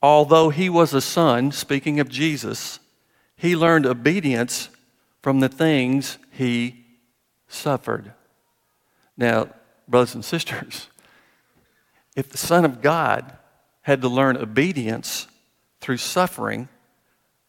Although 0.00 0.48
he 0.48 0.70
was 0.70 0.94
a 0.94 1.02
son, 1.02 1.52
speaking 1.52 2.00
of 2.00 2.08
Jesus, 2.08 2.80
he 3.36 3.54
learned 3.54 3.84
obedience 3.84 4.70
from 5.20 5.40
the 5.40 5.50
things 5.50 6.16
he 6.30 6.86
suffered. 7.46 8.14
Now, 9.18 9.50
brothers 9.86 10.14
and 10.14 10.24
sisters, 10.24 10.88
if 12.16 12.30
the 12.30 12.38
Son 12.38 12.64
of 12.64 12.80
God 12.80 13.36
had 13.82 14.00
to 14.00 14.08
learn 14.08 14.38
obedience 14.38 15.28
through 15.82 15.98
suffering, 15.98 16.70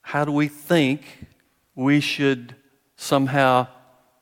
how 0.02 0.26
do 0.26 0.34
we 0.34 0.50
think 0.50 1.28
we 1.76 2.02
should 2.02 2.58
somehow 2.98 3.68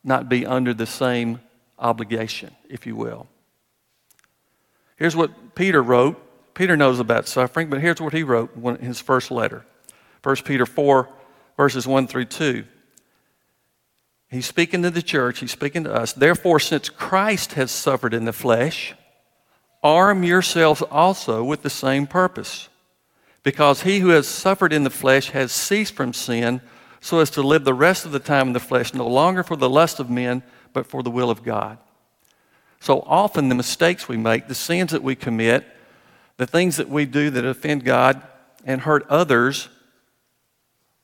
not 0.04 0.30
be 0.30 0.46
under 0.46 0.76
the 0.76 0.86
same 0.86 1.40
obligation, 1.80 2.56
if 2.70 2.86
you 2.86 2.96
will? 2.96 3.28
Here's 4.96 5.16
what 5.16 5.56
Peter 5.56 5.82
wrote. 5.82 6.20
Peter 6.54 6.78
knows 6.78 7.00
about 7.00 7.28
suffering, 7.28 7.70
but 7.70 7.82
here's 7.82 8.00
what 8.00 8.14
he 8.14 8.24
wrote 8.24 8.56
in 8.56 8.76
his 8.78 9.00
first 9.00 9.32
letter 9.32 9.66
1 10.24 10.36
Peter 10.46 10.66
4, 10.66 11.10
verses 11.58 11.88
1 11.88 12.08
through 12.08 12.26
2. 12.26 12.64
He's 14.30 14.46
speaking 14.46 14.82
to 14.82 14.90
the 14.90 15.02
church, 15.02 15.40
he's 15.40 15.52
speaking 15.52 15.84
to 15.84 15.94
us. 15.94 16.14
Therefore, 16.14 16.60
since 16.60 16.90
Christ 16.90 17.54
has 17.54 17.70
suffered 17.70 18.14
in 18.14 18.26
the 18.26 18.34
flesh, 18.34 18.96
arm 19.84 20.24
yourselves 20.24 20.82
also 20.82 21.44
with 21.44 21.62
the 21.62 21.70
same 21.70 22.08
purpose. 22.08 22.70
Because 23.44 23.82
he 23.82 24.00
who 24.00 24.10
has 24.10 24.28
suffered 24.28 24.74
in 24.74 24.84
the 24.86 24.90
flesh 24.90 25.32
has 25.32 25.52
ceased 25.52 25.94
from 25.94 26.14
sin, 26.14 26.62
so 27.02 27.20
as 27.20 27.30
to 27.32 27.42
live 27.42 27.66
the 27.66 27.74
rest 27.74 28.06
of 28.06 28.12
the 28.12 28.20
time 28.20 28.48
in 28.48 28.54
the 28.54 28.60
flesh, 28.60 28.94
no 28.94 29.08
longer 29.08 29.44
for 29.44 29.58
the 29.58 29.70
lust 29.70 30.00
of 30.00 30.10
men, 30.10 30.42
but 30.72 30.88
for 30.88 31.04
the 31.04 31.12
will 31.12 31.30
of 31.30 31.44
God. 31.44 31.78
So 32.84 33.00
often, 33.08 33.48
the 33.48 33.56
mistakes 33.56 34.10
we 34.10 34.18
make, 34.18 34.50
the 34.50 34.54
sins 34.54 34.92
that 34.92 35.02
we 35.02 35.16
commit, 35.16 35.66
the 36.36 36.46
things 36.46 36.76
that 36.76 36.90
we 36.90 37.06
do 37.06 37.30
that 37.30 37.46
offend 37.46 37.86
God 37.86 38.22
and 38.66 38.82
hurt 38.82 39.08
others, 39.10 39.70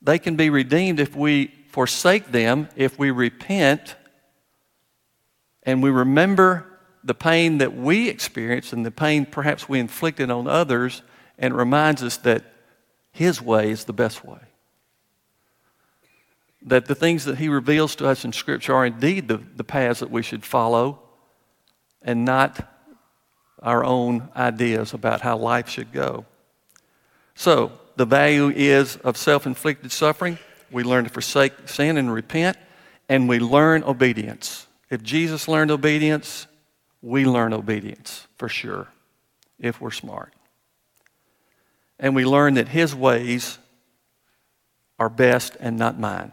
they 0.02 0.18
can 0.18 0.36
be 0.36 0.50
redeemed 0.50 1.00
if 1.00 1.16
we 1.16 1.46
forsake 1.68 2.32
them 2.32 2.68
if 2.76 2.98
we 2.98 3.10
repent 3.10 3.96
and 5.62 5.82
we 5.82 5.88
remember 5.88 6.66
the 7.02 7.14
pain 7.14 7.56
that 7.58 7.74
we 7.74 8.10
experienced 8.10 8.74
and 8.74 8.84
the 8.84 8.90
pain 8.90 9.24
perhaps 9.24 9.66
we 9.66 9.78
inflicted 9.78 10.30
on 10.30 10.46
others 10.46 11.00
and 11.38 11.54
it 11.54 11.56
reminds 11.56 12.02
us 12.02 12.18
that 12.18 12.44
His 13.10 13.40
way 13.40 13.70
is 13.70 13.84
the 13.84 13.94
best 13.94 14.22
way. 14.22 14.40
That 16.60 16.84
the 16.84 16.94
things 16.94 17.24
that 17.24 17.38
He 17.38 17.48
reveals 17.48 17.96
to 17.96 18.06
us 18.06 18.22
in 18.22 18.34
Scripture 18.34 18.74
are 18.74 18.84
indeed 18.84 19.28
the, 19.28 19.38
the 19.56 19.64
paths 19.64 20.00
that 20.00 20.10
we 20.10 20.20
should 20.20 20.44
follow 20.44 21.06
and 22.02 22.24
not 22.24 22.66
our 23.62 23.84
own 23.84 24.28
ideas 24.34 24.94
about 24.94 25.20
how 25.20 25.36
life 25.36 25.68
should 25.68 25.92
go. 25.92 26.24
So, 27.34 27.72
the 27.96 28.06
value 28.06 28.48
is 28.48 28.96
of 28.96 29.16
self 29.16 29.46
inflicted 29.46 29.92
suffering 29.92 30.38
we 30.70 30.84
learn 30.84 31.04
to 31.04 31.10
forsake 31.10 31.68
sin 31.68 31.96
and 31.96 32.12
repent, 32.12 32.56
and 33.08 33.28
we 33.28 33.38
learn 33.38 33.82
obedience. 33.82 34.66
If 34.88 35.02
Jesus 35.02 35.48
learned 35.48 35.70
obedience, 35.70 36.46
we 37.02 37.24
learn 37.24 37.52
obedience 37.52 38.26
for 38.36 38.48
sure, 38.48 38.88
if 39.58 39.80
we're 39.80 39.90
smart. 39.90 40.32
And 41.98 42.14
we 42.14 42.24
learn 42.24 42.54
that 42.54 42.68
His 42.68 42.94
ways 42.94 43.58
are 44.98 45.08
best 45.08 45.56
and 45.60 45.76
not 45.76 45.98
mine. 45.98 46.32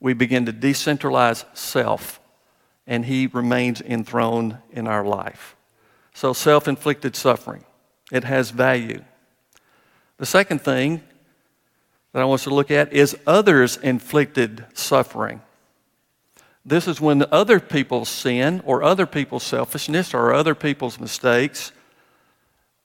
We 0.00 0.14
begin 0.14 0.46
to 0.46 0.52
decentralize 0.52 1.44
self, 1.56 2.19
and 2.90 3.04
He 3.04 3.28
remains 3.28 3.80
enthroned 3.80 4.58
in 4.72 4.88
our 4.88 5.04
life. 5.04 5.56
So, 6.12 6.34
self 6.34 6.66
inflicted 6.68 7.16
suffering, 7.16 7.64
it 8.12 8.24
has 8.24 8.50
value. 8.50 9.02
The 10.18 10.26
second 10.26 10.60
thing 10.60 11.00
that 12.12 12.20
I 12.20 12.24
want 12.24 12.40
us 12.40 12.44
to 12.44 12.54
look 12.54 12.70
at 12.70 12.92
is 12.92 13.16
others 13.26 13.76
inflicted 13.76 14.66
suffering. 14.74 15.40
This 16.66 16.88
is 16.88 17.00
when 17.00 17.24
other 17.30 17.60
people's 17.60 18.08
sin 18.08 18.60
or 18.66 18.82
other 18.82 19.06
people's 19.06 19.44
selfishness 19.44 20.12
or 20.12 20.34
other 20.34 20.56
people's 20.56 20.98
mistakes, 20.98 21.70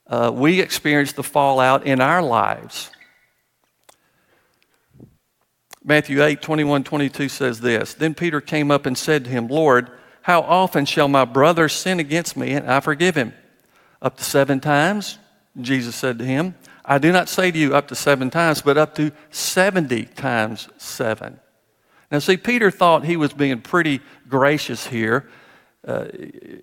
uh, 0.08 0.32
we 0.34 0.62
experience 0.62 1.14
the 1.14 1.24
fallout 1.24 1.86
in 1.86 2.00
our 2.00 2.22
lives. 2.22 2.92
Matthew 5.88 6.24
8, 6.24 6.42
21, 6.42 6.84
22 6.84 7.30
says 7.30 7.62
this 7.62 7.94
Then 7.94 8.16
Peter 8.16 8.42
came 8.42 8.72
up 8.72 8.88
and 8.88 8.98
said 8.98 9.24
to 9.26 9.30
him, 9.30 9.48
Lord, 9.48 9.92
how 10.24 10.42
often 10.42 10.86
shall 10.86 11.08
my 11.08 11.26
brother 11.26 11.70
sin 11.70 12.00
against 12.00 12.36
me 12.36 12.54
and 12.54 12.70
I 12.70 12.80
forgive 12.80 13.14
him? 13.14 13.34
Up 14.02 14.18
to 14.18 14.24
seven 14.24 14.60
times? 14.60 15.20
Jesus 15.62 15.96
said 15.96 16.18
to 16.18 16.26
him, 16.26 16.56
I 16.84 16.98
do 16.98 17.12
not 17.12 17.30
say 17.30 17.52
to 17.52 17.58
you 17.58 17.76
up 17.76 17.88
to 17.90 17.96
seven 17.96 18.32
times, 18.32 18.64
but 18.64 18.78
up 18.78 18.96
to 18.96 19.12
70 19.30 20.06
times 20.06 20.70
seven. 20.78 21.40
Now, 22.12 22.20
see, 22.20 22.38
Peter 22.38 22.72
thought 22.72 23.06
he 23.06 23.16
was 23.16 23.34
being 23.34 23.62
pretty 23.62 24.02
gracious 24.28 24.88
here. 24.88 25.30
Uh, 25.88 26.06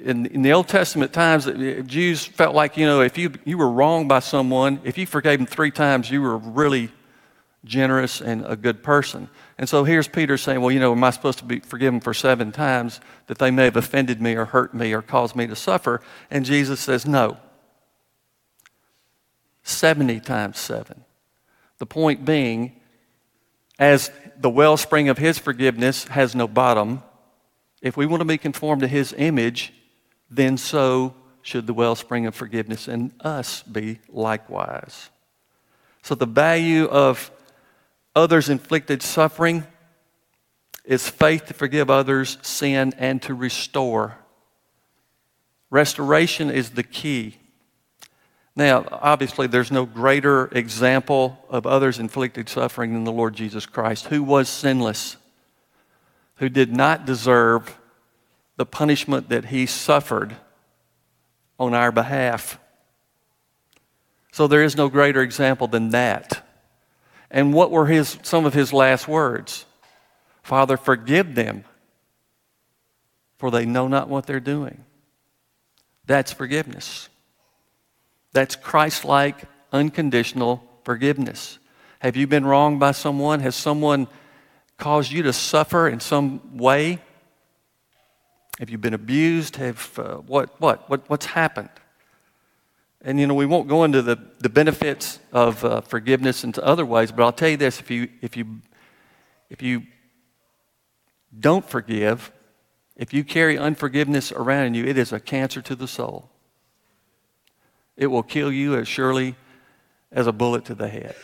in, 0.01 0.27
in, 0.27 0.43
the 0.43 0.53
Old 0.53 0.67
Testament 0.67 1.13
times, 1.13 1.47
uh, 1.47 1.83
Jews 1.87 2.25
felt 2.25 2.57
like, 2.57 2.77
you 2.77 2.87
know, 2.87 3.01
if 3.01 3.17
you, 3.17 3.33
you 3.45 3.57
were 3.57 3.71
wronged 3.71 4.09
by 4.09 4.19
someone, 4.19 4.81
if 4.83 4.99
you 4.99 5.07
forgave 5.07 5.39
them 5.39 5.47
three 5.47 5.71
times, 5.71 6.11
you 6.11 6.23
were 6.23 6.39
really 6.39 6.91
generous 7.65 8.21
and 8.21 8.45
a 8.47 8.57
good 8.57 8.83
person. 8.83 9.29
And 9.57 9.69
so 9.69 9.85
here's 9.85 10.09
Peter 10.09 10.37
saying, 10.37 10.61
well, 10.61 10.71
you 10.71 10.81
know, 10.81 10.93
am 10.93 11.05
I 11.05 11.11
supposed 11.11 11.39
to 11.39 11.45
be 11.45 11.61
forgiven 11.61 12.01
for 12.01 12.13
seven 12.13 12.51
times 12.51 13.01
that 13.29 13.39
they 13.39 13.51
may 13.51 13.65
have 13.65 13.77
offended 13.77 14.21
me 14.21 14.35
or 14.35 14.47
hurt 14.47 14.75
me 14.75 14.93
or 14.93 15.03
caused 15.03 15.37
me 15.37 15.47
to 15.47 15.57
suffer? 15.57 16.01
And 16.31 16.45
Jesus 16.45 16.81
says, 16.81 17.07
no. 17.07 17.37
70 19.63 20.21
times 20.21 20.59
7. 20.59 21.05
The 21.79 21.87
point 21.87 22.25
being, 22.25 22.81
as 23.79 24.11
the 24.39 24.51
wellspring 24.51 25.09
of 25.09 25.19
His 25.19 25.39
forgiveness 25.39 26.05
has 26.09 26.35
no 26.35 26.49
bottom, 26.49 27.03
if 27.81 27.97
we 27.97 28.07
want 28.07 28.21
to 28.21 28.25
be 28.25 28.39
conformed 28.39 28.83
to 28.83 28.89
His 28.89 29.15
image, 29.17 29.73
then 30.31 30.57
so 30.57 31.15
should 31.43 31.67
the 31.67 31.75
wellspring 31.75 32.27
of 32.27 32.35
forgiveness 32.35 32.89
in 32.89 33.13
us 33.21 33.63
be 33.65 33.99
likewise. 34.09 35.11
So, 36.03 36.15
the 36.15 36.27
value 36.27 36.87
of 36.87 37.31
others' 38.15 38.49
inflicted 38.49 39.03
suffering, 39.03 39.67
is 40.85 41.09
faith 41.09 41.47
to 41.47 41.55
forgive 41.55 41.91
others' 41.91 42.39
sin 42.43 42.93
and 42.99 43.23
to 43.23 43.35
restore. 43.35 44.17
Restoration 45.71 46.51
is 46.51 46.71
the 46.71 46.83
key. 46.83 47.37
Now, 48.55 48.87
obviously, 48.91 49.47
there's 49.47 49.73
no 49.73 49.87
greater 49.87 50.47
example 50.49 51.43
of 51.49 51.67
others 51.67 51.99
inflicted 51.99 52.49
suffering 52.49 52.93
than 52.93 53.05
the 53.05 53.13
Lord 53.13 53.35
Jesus 53.35 53.65
Christ, 53.65 54.07
who 54.07 54.23
was 54.23 54.49
sinless, 54.49 55.17
who 56.37 56.49
did 56.49 56.77
not 56.77 57.07
deserve 57.07 57.79
the 58.57 58.67
punishment 58.67 59.31
that 59.31 59.47
he 59.47 59.65
suffered 59.65 60.37
on 61.59 61.73
our 61.73 61.91
behalf. 61.91 62.59
So 64.33 64.47
there 64.47 64.63
is 64.63 64.77
no 64.77 64.89
greater 64.89 65.23
example 65.23 65.67
than 65.67 65.91
that. 65.91 66.42
And 67.33 67.55
what 67.55 67.71
were 67.71 67.87
his, 67.87 68.19
some 68.23 68.45
of 68.45 68.53
his 68.53 68.73
last 68.73 69.09
words? 69.09 69.65
Father, 70.43 70.77
forgive 70.77 71.35
them, 71.35 71.65
for 73.39 73.51
they 73.51 73.65
know 73.65 73.89
not 73.89 74.09
what 74.09 74.27
they're 74.27 74.39
doing. 74.39 74.85
That's 76.07 76.31
forgiveness. 76.31 77.09
That's 78.33 78.55
Christ 78.55 79.07
like, 79.07 79.45
unconditional 79.73 80.63
forgiveness. 80.85 81.59
Have 82.01 82.17
you 82.17 82.27
been 82.27 82.45
wronged 82.45 82.81
by 82.81 82.93
someone? 82.93 83.41
Has 83.41 83.57
someone 83.57 84.09
caused 84.77 85.11
you 85.11 85.23
to 85.23 85.33
suffer 85.33 85.89
in 85.89 86.01
some 86.01 86.59
way? 86.59 86.99
Have 88.59 88.69
you 88.69 88.77
been 88.77 88.95
abused? 88.95 89.57
Have 89.57 89.99
uh, 89.99 90.17
what, 90.17 90.61
what, 90.61 90.91
what, 90.91 91.09
what's 91.09 91.27
happened? 91.27 91.71
And 93.05 93.19
you 93.19 93.27
know, 93.27 93.35
we 93.35 93.47
won't 93.47 93.69
go 93.69 93.83
into 93.83 94.01
the, 94.01 94.17
the 94.39 94.49
benefits 94.49 95.19
of 95.33 95.65
uh, 95.65 95.81
forgiveness 95.81 96.45
in 96.45 96.55
other 96.63 96.87
ways, 96.87 97.11
but 97.11 97.25
I'll 97.25 97.33
tell 97.33 97.49
you 97.49 97.57
this 97.57 97.81
if 97.81 97.91
you, 97.91 98.09
if, 98.21 98.37
you, 98.37 98.61
if 99.51 99.61
you 99.61 99.83
don't 101.39 101.69
forgive, 101.69 102.31
if 102.97 103.13
you 103.13 103.25
carry 103.25 103.59
unforgiveness 103.59 104.31
around 104.31 104.67
in 104.67 104.75
you, 104.75 104.85
it 104.85 104.97
is 104.97 105.13
a 105.13 105.19
cancer 105.19 105.61
to 105.63 105.75
the 105.75 105.89
soul. 105.89 106.31
It 107.97 108.07
will 108.07 108.23
kill 108.23 108.53
you 108.53 108.77
as 108.77 108.87
surely 108.87 109.35
as 110.13 110.29
a 110.29 110.33
bullet 110.33 110.65
to 110.67 110.75
the 110.75 110.89
head. 110.89 111.17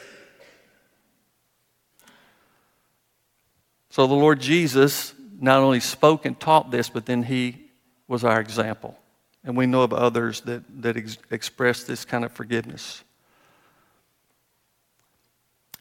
So 3.91 4.07
the 4.07 4.15
Lord 4.15 4.41
Jesus 4.41 5.15
not 5.41 5.61
only 5.61 5.81
spoke 5.81 6.27
and 6.27 6.39
taught 6.39 6.71
this, 6.71 6.89
but 6.89 7.07
then 7.07 7.23
he 7.23 7.71
was 8.09 8.25
our 8.25 8.41
example. 8.41 8.99
And 9.45 9.57
we 9.57 9.67
know 9.67 9.83
of 9.83 9.93
others 9.93 10.41
that, 10.43 10.63
that 10.83 10.97
ex- 10.97 11.19
express 11.31 11.85
this 11.85 12.05
kind 12.05 12.25
of 12.25 12.33
forgiveness. 12.33 13.03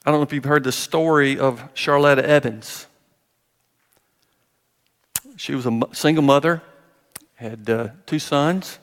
I 0.06 0.12
don't 0.12 0.20
know 0.20 0.24
if 0.24 0.32
you've 0.32 0.46
heard 0.46 0.64
the 0.64 0.72
story 0.72 1.38
of 1.38 1.74
Charletta 1.74 2.24
Evans. 2.24 2.88
She 5.36 5.54
was 5.54 5.66
a 5.66 5.82
single 5.92 6.24
mother, 6.24 6.62
had 7.36 7.70
uh, 7.70 7.90
two 8.06 8.20
sons, 8.20 8.80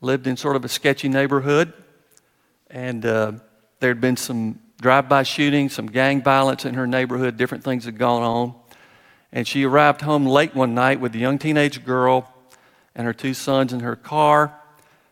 lived 0.00 0.26
in 0.26 0.36
sort 0.36 0.56
of 0.56 0.64
a 0.64 0.68
sketchy 0.68 1.08
neighborhood, 1.08 1.72
and 2.70 3.04
uh, 3.04 3.32
there 3.80 3.90
had 3.90 4.00
been 4.00 4.16
some 4.16 4.60
drive 4.80 5.08
by 5.08 5.22
shootings, 5.22 5.72
some 5.72 5.86
gang 5.86 6.22
violence 6.22 6.64
in 6.64 6.74
her 6.74 6.86
neighborhood, 6.86 7.36
different 7.36 7.64
things 7.64 7.84
had 7.84 7.98
gone 7.98 8.22
on. 8.22 8.54
And 9.32 9.46
she 9.46 9.64
arrived 9.64 10.02
home 10.02 10.26
late 10.26 10.54
one 10.54 10.74
night 10.74 11.00
with 11.00 11.14
a 11.14 11.18
young 11.18 11.38
teenage 11.38 11.84
girl 11.84 12.32
and 12.94 13.06
her 13.06 13.12
two 13.12 13.34
sons 13.34 13.72
in 13.72 13.80
her 13.80 13.96
car. 13.96 14.58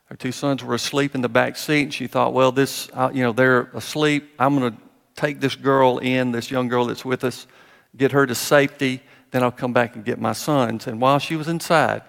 Her 0.06 0.16
two 0.16 0.32
sons 0.32 0.64
were 0.64 0.75
asleep 0.75 1.14
in 1.14 1.22
the 1.22 1.28
back 1.28 1.56
seat, 1.56 1.82
and 1.82 1.94
she 1.94 2.06
thought, 2.06 2.32
well, 2.32 2.52
this, 2.52 2.90
uh, 2.92 3.10
you 3.12 3.22
know, 3.22 3.32
they're 3.32 3.70
asleep. 3.75 4.34
I'm 4.38 4.58
going 4.58 4.72
to 4.72 4.78
take 5.14 5.40
this 5.40 5.54
girl 5.54 5.99
in, 5.99 6.32
this 6.32 6.50
young 6.50 6.68
girl 6.68 6.87
that's 6.87 7.04
with 7.04 7.25
us, 7.25 7.46
get 7.96 8.12
her 8.12 8.26
to 8.26 8.34
safety, 8.34 9.02
then 9.30 9.42
I'll 9.42 9.52
come 9.52 9.72
back 9.72 9.94
and 9.94 10.04
get 10.04 10.20
my 10.20 10.32
sons. 10.32 10.87
And 10.87 11.00
while 11.00 11.18
she 11.18 11.37
was 11.37 11.49
inside, 11.49 12.02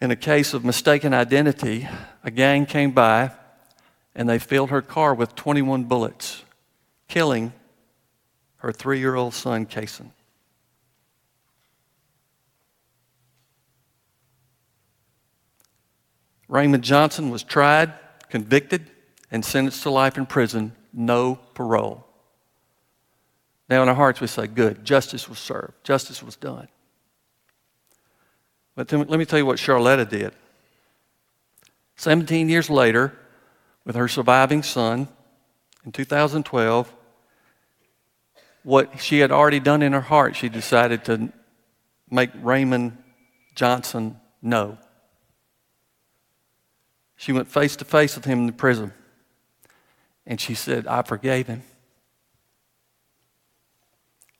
in 0.00 0.10
a 0.10 0.16
case 0.16 0.52
of 0.52 0.64
mistaken 0.64 1.14
identity, 1.14 1.88
a 2.24 2.30
gang 2.30 2.66
came 2.66 2.90
by 2.90 3.30
and 4.14 4.28
they 4.28 4.38
filled 4.38 4.70
her 4.70 4.82
car 4.82 5.14
with 5.14 5.34
21 5.36 5.84
bullets, 5.84 6.42
killing 7.08 7.52
her 8.56 8.72
three 8.72 8.98
year 8.98 9.14
old 9.14 9.34
son, 9.34 9.66
Kason. 9.66 10.10
Raymond 16.52 16.84
Johnson 16.84 17.30
was 17.30 17.42
tried, 17.42 17.94
convicted, 18.28 18.90
and 19.30 19.42
sentenced 19.42 19.84
to 19.84 19.90
life 19.90 20.18
in 20.18 20.26
prison, 20.26 20.76
no 20.92 21.36
parole. 21.54 22.06
Now, 23.70 23.82
in 23.82 23.88
our 23.88 23.94
hearts, 23.94 24.20
we 24.20 24.26
say, 24.26 24.48
Good, 24.48 24.84
justice 24.84 25.30
was 25.30 25.38
served, 25.38 25.72
justice 25.82 26.22
was 26.22 26.36
done. 26.36 26.68
But 28.76 28.92
let 28.92 29.18
me 29.18 29.24
tell 29.24 29.38
you 29.38 29.46
what 29.46 29.56
Charletta 29.56 30.06
did. 30.06 30.34
17 31.96 32.50
years 32.50 32.68
later, 32.68 33.16
with 33.86 33.96
her 33.96 34.06
surviving 34.06 34.62
son, 34.62 35.08
in 35.86 35.92
2012, 35.92 36.92
what 38.62 39.00
she 39.00 39.20
had 39.20 39.32
already 39.32 39.58
done 39.58 39.80
in 39.80 39.94
her 39.94 40.02
heart, 40.02 40.36
she 40.36 40.50
decided 40.50 41.02
to 41.06 41.32
make 42.10 42.28
Raymond 42.42 42.98
Johnson 43.54 44.20
know. 44.42 44.76
She 47.22 47.30
went 47.30 47.46
face 47.46 47.76
to 47.76 47.84
face 47.84 48.16
with 48.16 48.24
him 48.24 48.40
in 48.40 48.46
the 48.46 48.52
prison. 48.52 48.92
And 50.26 50.40
she 50.40 50.54
said, 50.54 50.88
I 50.88 51.02
forgave 51.02 51.46
him 51.46 51.62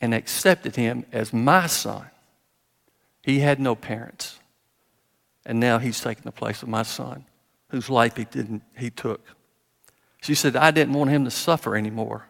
and 0.01 0.12
accepted 0.12 0.75
him 0.75 1.07
as 1.12 1.33
my 1.33 1.68
son. 1.68 2.07
He 3.23 3.38
had 3.38 3.61
no 3.61 3.77
parents. 3.77 4.40
And 5.47 5.61
now 5.61 5.79
he's 5.79 6.01
taking 6.01 6.25
the 6.25 6.33
place 6.33 6.61
of 6.64 6.68
my 6.68 6.83
son, 6.83 7.25
whose 7.68 7.88
life 7.88 8.16
he, 8.16 8.25
didn't, 8.25 8.64
he 8.77 8.90
took. 8.90 9.25
She 10.21 10.35
said, 10.35 10.57
I 10.57 10.73
didn't 10.73 10.95
want 10.95 11.11
him 11.11 11.25
to 11.25 11.31
suffer 11.31 11.77
anymore. 11.77 12.27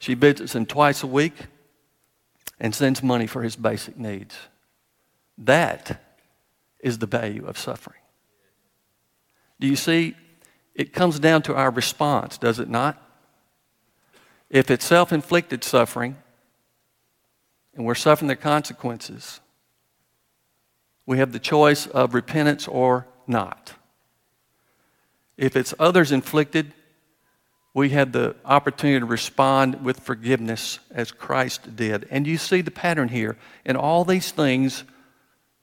She 0.00 0.14
visits 0.14 0.56
him 0.56 0.66
twice 0.66 1.04
a 1.04 1.06
week 1.06 1.34
and 2.58 2.74
sends 2.74 3.04
money 3.04 3.28
for 3.28 3.44
his 3.44 3.54
basic 3.54 3.96
needs. 3.96 4.36
That 5.38 6.02
is 6.80 6.98
the 6.98 7.06
value 7.06 7.46
of 7.46 7.56
suffering. 7.56 8.01
Do 9.62 9.68
you 9.68 9.76
see? 9.76 10.16
It 10.74 10.92
comes 10.92 11.20
down 11.20 11.42
to 11.42 11.54
our 11.54 11.70
response, 11.70 12.36
does 12.36 12.58
it 12.58 12.68
not? 12.68 13.00
If 14.50 14.72
it's 14.72 14.84
self 14.84 15.12
inflicted 15.12 15.62
suffering 15.62 16.16
and 17.72 17.86
we're 17.86 17.94
suffering 17.94 18.26
the 18.26 18.34
consequences, 18.34 19.38
we 21.06 21.18
have 21.18 21.30
the 21.30 21.38
choice 21.38 21.86
of 21.86 22.12
repentance 22.12 22.66
or 22.66 23.06
not. 23.28 23.74
If 25.36 25.54
it's 25.54 25.74
others 25.78 26.10
inflicted, 26.10 26.74
we 27.72 27.90
have 27.90 28.10
the 28.10 28.34
opportunity 28.44 28.98
to 28.98 29.06
respond 29.06 29.84
with 29.84 30.00
forgiveness 30.00 30.80
as 30.90 31.12
Christ 31.12 31.76
did. 31.76 32.08
And 32.10 32.26
you 32.26 32.36
see 32.36 32.62
the 32.62 32.72
pattern 32.72 33.10
here. 33.10 33.36
In 33.64 33.76
all 33.76 34.04
these 34.04 34.32
things, 34.32 34.82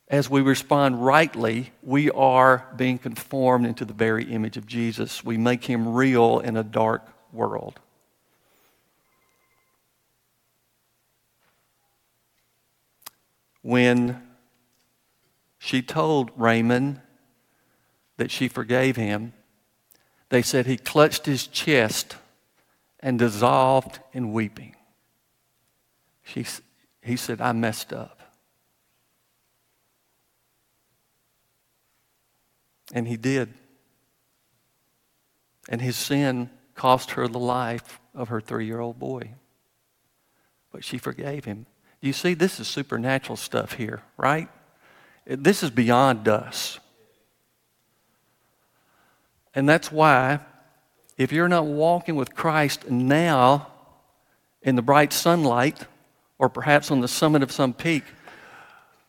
as 0.09 0.29
we 0.29 0.41
respond 0.41 1.05
rightly, 1.05 1.71
we 1.83 2.09
are 2.11 2.65
being 2.75 2.97
conformed 2.97 3.65
into 3.67 3.85
the 3.85 3.93
very 3.93 4.25
image 4.25 4.57
of 4.57 4.65
Jesus. 4.65 5.23
We 5.23 5.37
make 5.37 5.65
him 5.65 5.93
real 5.93 6.39
in 6.39 6.57
a 6.57 6.63
dark 6.63 7.07
world. 7.31 7.79
When 13.61 14.23
she 15.59 15.81
told 15.81 16.31
Raymond 16.35 17.01
that 18.17 18.31
she 18.31 18.47
forgave 18.47 18.95
him, 18.95 19.33
they 20.29 20.41
said 20.41 20.65
he 20.65 20.77
clutched 20.77 21.27
his 21.27 21.45
chest 21.45 22.15
and 22.99 23.19
dissolved 23.19 23.99
in 24.11 24.33
weeping. 24.33 24.75
She, 26.23 26.45
he 27.01 27.15
said, 27.15 27.41
I 27.41 27.51
messed 27.51 27.93
up. 27.93 28.18
And 32.93 33.07
he 33.07 33.17
did. 33.17 33.53
And 35.67 35.81
his 35.81 35.95
sin 35.95 36.49
cost 36.75 37.11
her 37.11 37.27
the 37.27 37.39
life 37.39 37.99
of 38.15 38.29
her 38.29 38.41
three 38.41 38.65
year 38.65 38.79
old 38.79 38.97
boy. 38.99 39.33
But 40.71 40.83
she 40.83 40.97
forgave 40.97 41.45
him. 41.45 41.65
You 42.01 42.13
see, 42.13 42.33
this 42.33 42.59
is 42.59 42.67
supernatural 42.67 43.35
stuff 43.35 43.73
here, 43.73 44.03
right? 44.17 44.47
This 45.25 45.61
is 45.63 45.69
beyond 45.69 46.27
us. 46.27 46.79
And 49.53 49.67
that's 49.67 49.91
why, 49.91 50.39
if 51.17 51.31
you're 51.31 51.49
not 51.49 51.65
walking 51.65 52.15
with 52.15 52.33
Christ 52.33 52.89
now 52.89 53.67
in 54.61 54.75
the 54.75 54.81
bright 54.81 55.11
sunlight, 55.11 55.85
or 56.37 56.49
perhaps 56.49 56.91
on 56.91 57.01
the 57.01 57.07
summit 57.07 57.43
of 57.43 57.51
some 57.51 57.73
peak, 57.73 58.03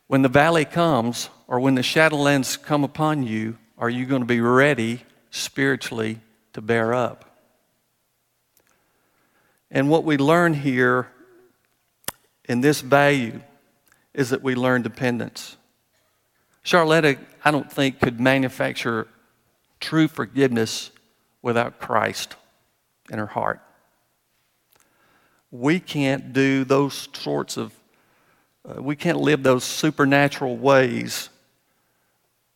when 0.08 0.22
the 0.22 0.28
valley 0.28 0.64
comes 0.64 1.30
or 1.46 1.60
when 1.60 1.76
the 1.76 1.82
shadowlands 1.82 2.60
come 2.60 2.82
upon 2.82 3.22
you, 3.22 3.56
are 3.80 3.88
you 3.90 4.04
going 4.04 4.20
to 4.20 4.26
be 4.26 4.42
ready 4.42 5.02
spiritually 5.30 6.20
to 6.52 6.60
bear 6.60 6.92
up? 6.92 7.24
And 9.70 9.88
what 9.88 10.04
we 10.04 10.18
learn 10.18 10.52
here 10.52 11.10
in 12.44 12.60
this 12.60 12.82
value 12.82 13.40
is 14.12 14.30
that 14.30 14.42
we 14.42 14.54
learn 14.54 14.82
dependence. 14.82 15.56
Charlotte, 16.62 17.18
I 17.42 17.50
don't 17.50 17.72
think, 17.72 18.00
could 18.00 18.20
manufacture 18.20 19.08
true 19.80 20.08
forgiveness 20.08 20.90
without 21.40 21.78
Christ 21.78 22.36
in 23.10 23.18
her 23.18 23.26
heart. 23.26 23.62
We 25.50 25.80
can't 25.80 26.34
do 26.34 26.64
those 26.64 27.08
sorts 27.14 27.56
of, 27.56 27.72
uh, 28.68 28.82
we 28.82 28.94
can't 28.94 29.18
live 29.18 29.42
those 29.42 29.64
supernatural 29.64 30.58
ways 30.58 31.30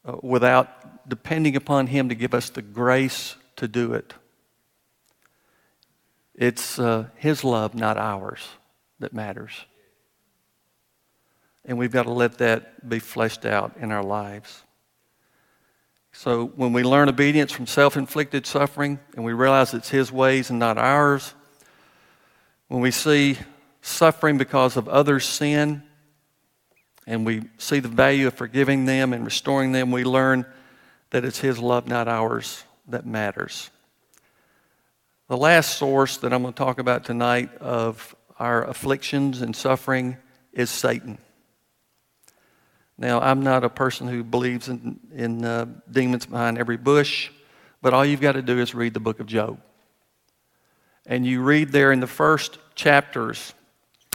uh, 0.04 0.16
without 0.22 0.83
depending 1.08 1.56
upon 1.56 1.88
Him 1.88 2.08
to 2.08 2.14
give 2.14 2.34
us 2.34 2.50
the 2.50 2.62
grace 2.62 3.36
to 3.56 3.68
do 3.68 3.92
it. 3.92 4.14
It's 6.34 6.78
uh, 6.78 7.08
His 7.16 7.44
love, 7.44 7.74
not 7.74 7.96
ours, 7.96 8.40
that 8.98 9.12
matters. 9.12 9.52
And 11.64 11.78
we've 11.78 11.92
got 11.92 12.04
to 12.04 12.12
let 12.12 12.38
that 12.38 12.88
be 12.88 12.98
fleshed 12.98 13.46
out 13.46 13.76
in 13.78 13.90
our 13.90 14.02
lives. 14.02 14.62
So 16.12 16.46
when 16.46 16.72
we 16.72 16.84
learn 16.84 17.08
obedience 17.08 17.50
from 17.50 17.66
self 17.66 17.96
inflicted 17.96 18.46
suffering 18.46 19.00
and 19.16 19.24
we 19.24 19.32
realize 19.32 19.74
it's 19.74 19.88
His 19.88 20.12
ways 20.12 20.50
and 20.50 20.58
not 20.58 20.78
ours, 20.78 21.34
when 22.68 22.80
we 22.80 22.90
see 22.90 23.38
suffering 23.82 24.38
because 24.38 24.76
of 24.76 24.88
others' 24.88 25.24
sin 25.24 25.82
and 27.06 27.26
we 27.26 27.42
see 27.58 27.80
the 27.80 27.88
value 27.88 28.26
of 28.26 28.34
forgiving 28.34 28.86
them 28.86 29.12
and 29.12 29.24
restoring 29.24 29.72
them, 29.72 29.90
we 29.90 30.04
learn 30.04 30.46
that 31.14 31.24
it's 31.24 31.38
His 31.38 31.60
love, 31.60 31.86
not 31.86 32.08
ours, 32.08 32.64
that 32.88 33.06
matters. 33.06 33.70
The 35.28 35.36
last 35.36 35.78
source 35.78 36.16
that 36.16 36.32
I'm 36.32 36.42
going 36.42 36.52
to 36.52 36.58
talk 36.58 36.80
about 36.80 37.04
tonight 37.04 37.56
of 37.58 38.16
our 38.40 38.64
afflictions 38.64 39.40
and 39.40 39.54
suffering 39.54 40.16
is 40.52 40.70
Satan. 40.70 41.18
Now, 42.98 43.20
I'm 43.20 43.44
not 43.44 43.62
a 43.62 43.68
person 43.68 44.08
who 44.08 44.24
believes 44.24 44.68
in, 44.68 44.98
in 45.14 45.44
uh, 45.44 45.66
demons 45.88 46.26
behind 46.26 46.58
every 46.58 46.78
bush, 46.78 47.30
but 47.80 47.94
all 47.94 48.04
you've 48.04 48.20
got 48.20 48.32
to 48.32 48.42
do 48.42 48.58
is 48.58 48.74
read 48.74 48.92
the 48.92 48.98
book 48.98 49.20
of 49.20 49.26
Job. 49.26 49.60
And 51.06 51.24
you 51.24 51.42
read 51.42 51.70
there 51.70 51.92
in 51.92 52.00
the 52.00 52.08
first 52.08 52.58
chapters, 52.74 53.54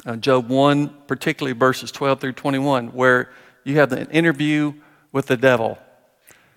uh, 0.05 0.17
Job 0.17 0.49
1, 0.49 0.89
particularly 1.07 1.57
verses 1.57 1.93
12 1.93 2.19
through 2.19 2.33
21, 2.33 2.89
where 2.89 3.29
you 3.63 3.77
have 3.77 3.93
an 3.93 4.11
interview 4.11 4.73
with 5.13 5.27
the 5.27 5.37
devil. 5.37 5.77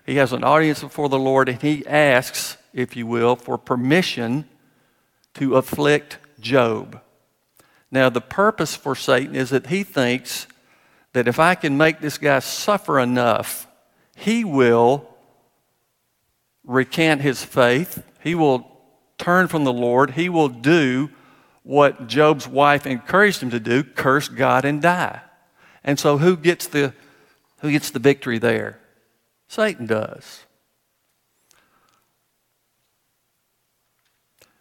He 0.05 0.15
has 0.15 0.33
an 0.33 0.43
audience 0.43 0.81
before 0.81 1.09
the 1.09 1.19
Lord, 1.19 1.47
and 1.49 1.61
he 1.61 1.85
asks, 1.87 2.57
if 2.73 2.95
you 2.95 3.07
will, 3.07 3.35
for 3.35 3.57
permission 3.57 4.45
to 5.35 5.55
afflict 5.55 6.17
Job. 6.39 6.99
Now, 7.89 8.09
the 8.09 8.21
purpose 8.21 8.75
for 8.75 8.95
Satan 8.95 9.35
is 9.35 9.51
that 9.51 9.67
he 9.67 9.83
thinks 9.83 10.47
that 11.13 11.27
if 11.27 11.39
I 11.39 11.55
can 11.55 11.77
make 11.77 11.99
this 11.99 12.17
guy 12.17 12.39
suffer 12.39 12.99
enough, 12.99 13.67
he 14.15 14.43
will 14.43 15.07
recant 16.65 17.21
his 17.21 17.43
faith. 17.43 18.03
He 18.21 18.35
will 18.35 18.69
turn 19.17 19.47
from 19.47 19.63
the 19.63 19.73
Lord. 19.73 20.11
He 20.11 20.27
will 20.27 20.49
do 20.49 21.09
what 21.61 22.07
Job's 22.07 22.47
wife 22.47 22.85
encouraged 22.85 23.41
him 23.41 23.51
to 23.51 23.59
do 23.59 23.83
curse 23.83 24.27
God 24.27 24.65
and 24.65 24.81
die. 24.81 25.21
And 25.83 25.99
so, 25.99 26.17
who 26.17 26.35
gets 26.35 26.67
the, 26.67 26.93
who 27.59 27.71
gets 27.71 27.91
the 27.91 27.99
victory 27.99 28.37
there? 28.37 28.79
Satan 29.53 29.85
does. 29.85 30.45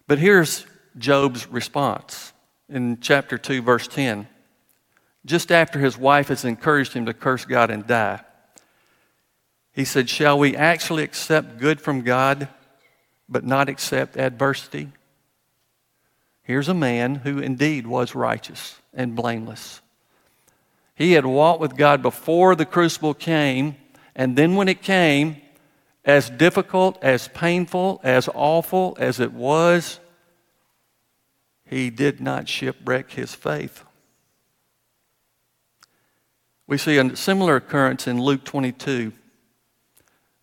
But 0.06 0.18
here's 0.18 0.66
Job's 0.98 1.48
response 1.48 2.34
in 2.68 3.00
chapter 3.00 3.38
2, 3.38 3.62
verse 3.62 3.88
10 3.88 4.28
just 5.24 5.52
after 5.52 5.78
his 5.78 5.96
wife 5.96 6.28
has 6.28 6.44
encouraged 6.44 6.92
him 6.94 7.06
to 7.06 7.14
curse 7.14 7.44
God 7.44 7.70
and 7.70 7.86
die. 7.86 8.20
He 9.72 9.84
said, 9.84 10.10
Shall 10.10 10.36
we 10.36 10.56
actually 10.56 11.04
accept 11.04 11.58
good 11.58 11.80
from 11.80 12.02
God, 12.02 12.48
but 13.28 13.44
not 13.44 13.68
accept 13.68 14.16
adversity? 14.16 14.90
Here's 16.42 16.68
a 16.68 16.74
man 16.74 17.14
who 17.14 17.38
indeed 17.38 17.86
was 17.86 18.16
righteous 18.16 18.80
and 18.92 19.14
blameless. 19.14 19.80
He 20.96 21.12
had 21.12 21.24
walked 21.24 21.60
with 21.60 21.76
God 21.76 22.02
before 22.02 22.56
the 22.56 22.66
crucible 22.66 23.14
came, 23.14 23.76
and 24.14 24.36
then 24.36 24.54
when 24.54 24.68
it 24.68 24.82
came, 24.82 25.36
as 26.04 26.28
difficult, 26.28 26.98
as 27.02 27.28
painful, 27.28 28.00
as 28.02 28.28
awful 28.34 28.96
as 28.98 29.20
it 29.20 29.32
was, 29.32 30.00
he 31.64 31.90
did 31.90 32.20
not 32.20 32.48
shipwreck 32.48 33.12
his 33.12 33.34
faith. 33.34 33.84
We 36.66 36.76
see 36.78 36.98
a 36.98 37.16
similar 37.16 37.56
occurrence 37.56 38.06
in 38.06 38.20
Luke 38.20 38.44
22, 38.44 39.12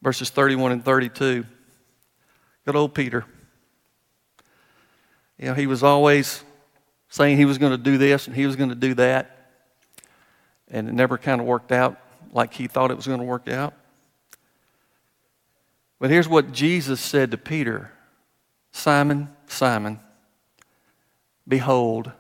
verses 0.02 0.30
31 0.30 0.72
and 0.72 0.86
32. 0.86 1.46
Good 2.66 2.76
old 2.76 2.94
Peter. 2.94 3.26
You 5.38 5.48
know, 5.48 5.54
he 5.54 5.68
was 5.68 5.84
always 5.84 6.44
saying 7.10 7.38
he 7.38 7.46
was 7.46 7.58
going 7.58 7.72
to 7.72 7.78
do 7.78 7.98
this 7.98 8.28
and 8.28 8.36
he 8.36 8.46
was 8.46 8.56
going 8.56 8.70
to 8.70 8.76
do 8.76 8.94
that. 8.96 9.52
And 10.70 10.88
it 10.88 10.94
never 10.94 11.18
kind 11.18 11.42
of 11.42 11.48
worked 11.48 11.72
out 11.72 12.00
like 12.32 12.54
he 12.54 12.68
thought 12.68 12.92
it 12.92 12.98
was 12.98 13.08
going 13.08 13.20
to 13.20 13.26
work 13.26 13.48
out. 13.48 13.74
But 16.00 16.10
here's 16.10 16.28
what 16.28 16.52
Jesus 16.52 17.02
said 17.02 17.32
to 17.32 17.38
Peter 17.38 17.92
Simon, 18.72 19.30
Simon, 19.48 20.00
behold, 21.48 22.12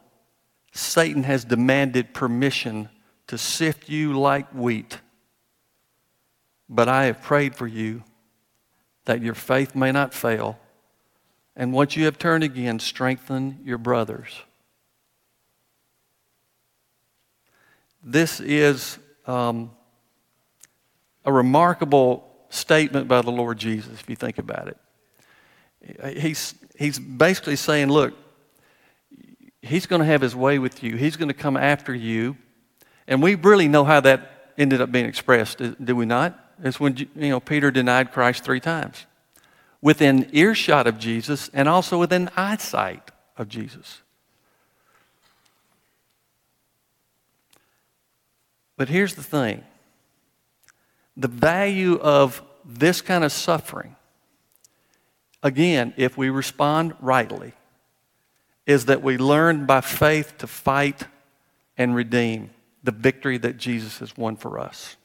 Satan 0.72 1.24
has 1.24 1.46
demanded 1.46 2.14
permission 2.14 2.90
to 3.28 3.38
sift 3.38 3.90
you 3.90 4.20
like 4.20 4.50
wheat. 4.50 5.00
But 6.68 6.88
I 6.88 7.06
have 7.06 7.22
prayed 7.22 7.56
for 7.56 7.68
you 7.68 8.04
that 9.06 9.22
your 9.22 9.34
faith 9.34 9.76
may 9.76 9.92
not 9.92 10.14
fail. 10.14 10.60
And 11.56 11.74
once 11.74 11.96
you 11.96 12.06
have 12.06 12.18
turned 12.18 12.44
again, 12.44 12.80
strengthen 12.80 13.60
your 13.64 13.78
brothers. 13.78 14.30
This 18.04 18.40
is 18.40 18.98
um, 19.28 19.72
a 21.30 21.32
remarkable 21.32 22.28
statement 22.50 23.08
by 23.08 23.22
the 23.22 23.30
Lord 23.30 23.60
Jesus, 23.60 23.94
if 24.00 24.10
you 24.10 24.16
think 24.16 24.40
about 24.40 24.68
it. 24.68 26.18
He's, 26.18 26.56
he's 26.78 26.98
basically 26.98 27.56
saying, 27.56 27.90
look, 27.90 28.16
he's 29.62 29.86
going 29.86 30.00
to 30.00 30.08
have 30.08 30.22
his 30.22 30.36
way 30.36 30.58
with 30.58 30.82
you, 30.82 30.98
he's 30.98 31.18
going 31.18 31.28
to 31.28 31.36
come 31.36 31.56
after 31.56 31.94
you. 31.94 32.36
And 33.08 33.22
we 33.22 33.36
really 33.36 33.68
know 33.68 33.84
how 33.84 34.00
that 34.02 34.54
ended 34.58 34.82
up 34.82 34.92
being 34.92 35.06
expressed, 35.06 35.62
do 35.84 35.96
we 35.96 36.06
not? 36.06 36.38
It's 36.64 36.80
when 36.80 36.98
you 36.98 37.08
know, 37.16 37.40
Peter 37.40 37.70
denied 37.70 38.12
Christ 38.12 38.44
three 38.44 38.60
times 38.60 39.06
within 39.82 40.30
earshot 40.34 40.88
of 40.88 40.98
Jesus 40.98 41.50
and 41.54 41.70
also 41.70 42.00
within 42.00 42.30
eyesight 42.36 43.12
of 43.38 43.48
Jesus. 43.48 44.02
But 48.78 48.90
here's 48.90 49.14
the 49.14 49.24
thing 49.24 49.64
the 51.20 51.28
value 51.28 52.00
of 52.00 52.42
this 52.64 53.02
kind 53.02 53.26
of 53.26 53.32
suffering, 53.34 53.96
again, 55.44 55.94
if 55.98 56.18
we 56.18 56.30
respond 56.30 56.94
rightly, 57.02 57.52
is 58.66 58.86
that 58.86 59.04
we 59.04 59.18
learn 59.18 59.66
by 59.66 59.82
faith 59.82 60.38
to 60.38 60.48
fight 60.48 61.04
and 61.78 61.94
redeem 61.94 62.52
the 62.84 62.92
victory 62.92 63.38
that 63.38 63.58
Jesus 63.58 64.00
has 64.00 64.16
won 64.16 64.38
for 64.38 64.60
us. 64.60 64.96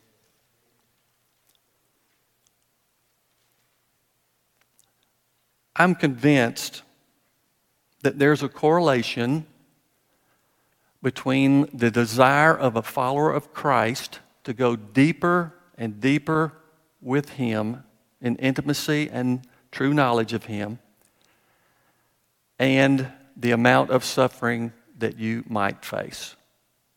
I'm 5.75 5.97
convinced 5.97 6.83
that 8.03 8.21
there's 8.21 8.45
a 8.45 8.49
correlation 8.49 9.47
between 11.03 11.69
the 11.77 11.91
desire 11.91 12.57
of 12.57 12.77
a 12.77 12.83
follower 12.83 13.33
of 13.33 13.53
Christ 13.53 14.21
to 14.45 14.53
go 14.53 14.77
deeper 14.77 15.53
and 15.77 16.01
deeper 16.01 16.53
with 17.01 17.31
Him 17.31 17.85
in 18.21 18.37
intimacy 18.37 19.09
and 19.11 19.47
true 19.71 19.93
knowledge 19.93 20.33
of 20.33 20.45
Him 20.45 20.79
and 22.59 23.11
the 23.37 23.51
amount 23.51 23.91
of 23.91 24.05
suffering 24.05 24.73
that 24.99 25.19
you 25.19 25.45
might 25.49 25.85
face. 25.85 26.37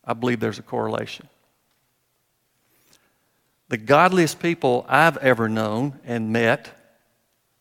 I 0.04 0.14
believe 0.14 0.40
there's 0.40 0.58
a 0.58 0.62
correlation. 0.62 1.28
The 3.68 3.76
godliest 3.76 4.40
people 4.40 4.86
I've 4.88 5.18
ever 5.18 5.48
known 5.48 6.00
and 6.04 6.32
met 6.32 6.70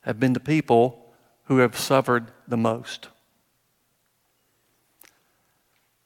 have 0.02 0.20
been 0.20 0.34
the 0.34 0.40
people 0.40 1.14
who 1.46 1.58
have 1.58 1.78
suffered 1.78 2.32
the 2.48 2.56
most. 2.56 3.10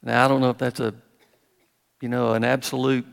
Now, 0.01 0.25
I 0.25 0.27
don't 0.27 0.41
know 0.41 0.49
if 0.49 0.57
that's 0.57 0.79
a, 0.79 0.95
you 2.01 2.09
know, 2.09 2.33
an 2.33 2.43
absolute, 2.43 3.05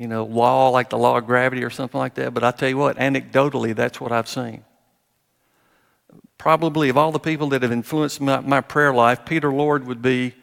you 0.00 0.08
know, 0.08 0.24
law 0.24 0.70
like 0.70 0.88
the 0.88 0.96
law 0.96 1.18
of 1.18 1.26
gravity 1.26 1.62
or 1.62 1.68
something 1.68 1.98
like 1.98 2.14
that, 2.14 2.32
but 2.32 2.42
I 2.42 2.52
tell 2.52 2.70
you 2.70 2.78
what, 2.78 2.96
anecdotally, 2.96 3.76
that's 3.76 4.00
what 4.00 4.12
I've 4.12 4.28
seen. 4.28 4.64
Probably 6.38 6.88
of 6.88 6.96
all 6.96 7.12
the 7.12 7.20
people 7.20 7.50
that 7.50 7.60
have 7.60 7.70
influenced 7.70 8.18
my, 8.18 8.40
my 8.40 8.62
prayer 8.62 8.94
life, 8.94 9.26
Peter 9.26 9.52
Lord 9.52 9.86
would 9.86 10.00
be 10.00 10.34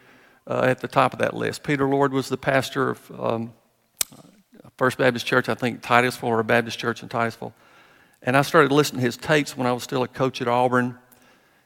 uh, 0.46 0.60
at 0.62 0.78
the 0.78 0.86
top 0.86 1.12
of 1.12 1.18
that 1.18 1.34
list. 1.34 1.64
Peter 1.64 1.88
Lord 1.88 2.12
was 2.12 2.28
the 2.28 2.36
pastor 2.36 2.90
of 2.90 3.20
um, 3.20 3.52
First 4.76 4.96
Baptist 4.96 5.26
Church, 5.26 5.48
I 5.48 5.54
think 5.54 5.82
Titusville, 5.82 6.28
or 6.28 6.38
a 6.38 6.44
Baptist 6.44 6.78
church 6.78 7.02
in 7.02 7.08
Titusville. 7.08 7.52
And 8.22 8.36
I 8.36 8.42
started 8.42 8.70
listening 8.70 9.00
to 9.00 9.06
his 9.06 9.16
tapes 9.16 9.56
when 9.56 9.66
I 9.66 9.72
was 9.72 9.82
still 9.82 10.04
a 10.04 10.08
coach 10.08 10.40
at 10.40 10.46
Auburn. 10.46 10.96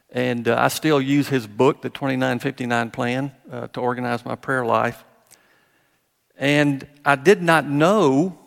And 0.09 0.49
uh, 0.49 0.57
I 0.59 0.69
still 0.69 0.99
use 0.99 1.29
his 1.29 1.47
book, 1.47 1.83
The 1.83 1.91
2959 1.91 2.91
Plan, 2.91 3.33
uh, 3.51 3.67
to 3.67 3.81
organize 3.81 4.25
my 4.25 4.35
prayer 4.35 4.65
life. 4.65 5.05
And 6.37 6.87
I 7.05 7.17
did 7.17 7.43
not 7.43 7.69
know, 7.69 8.39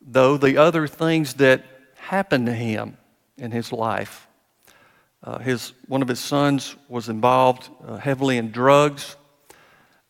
though, 0.00 0.36
the 0.36 0.56
other 0.58 0.86
things 0.86 1.34
that 1.34 1.64
happened 1.96 2.46
to 2.46 2.52
him 2.52 2.96
in 3.36 3.50
his 3.50 3.72
life. 3.72 4.26
Uh, 5.22 5.38
his, 5.38 5.72
one 5.88 6.02
of 6.02 6.08
his 6.08 6.20
sons 6.20 6.76
was 6.88 7.08
involved 7.08 7.68
uh, 7.84 7.96
heavily 7.96 8.38
in 8.38 8.52
drugs. 8.52 9.16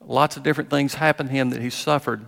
Lots 0.01 0.37
of 0.37 0.43
different 0.43 0.71
things 0.71 0.95
happened 0.95 1.31
to 1.31 1.35
him 1.35 1.51
that 1.51 1.63
he 1.63 1.71
suffered. 1.71 2.27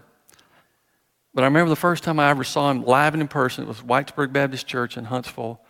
But 1.35 1.43
I 1.43 1.47
remember 1.47 1.69
the 1.69 1.77
first 1.77 2.03
time 2.03 2.19
I 2.19 2.31
ever 2.31 2.45
saw 2.45 2.71
him 2.71 2.85
live 2.85 3.15
and 3.15 3.21
in 3.21 3.29
person, 3.29 3.65
it 3.65 3.69
was 3.69 3.83
Whitesburg 3.83 4.33
Baptist 4.33 4.67
Church 4.67 4.97
in 4.97 5.05
Huntsville. 5.05 5.61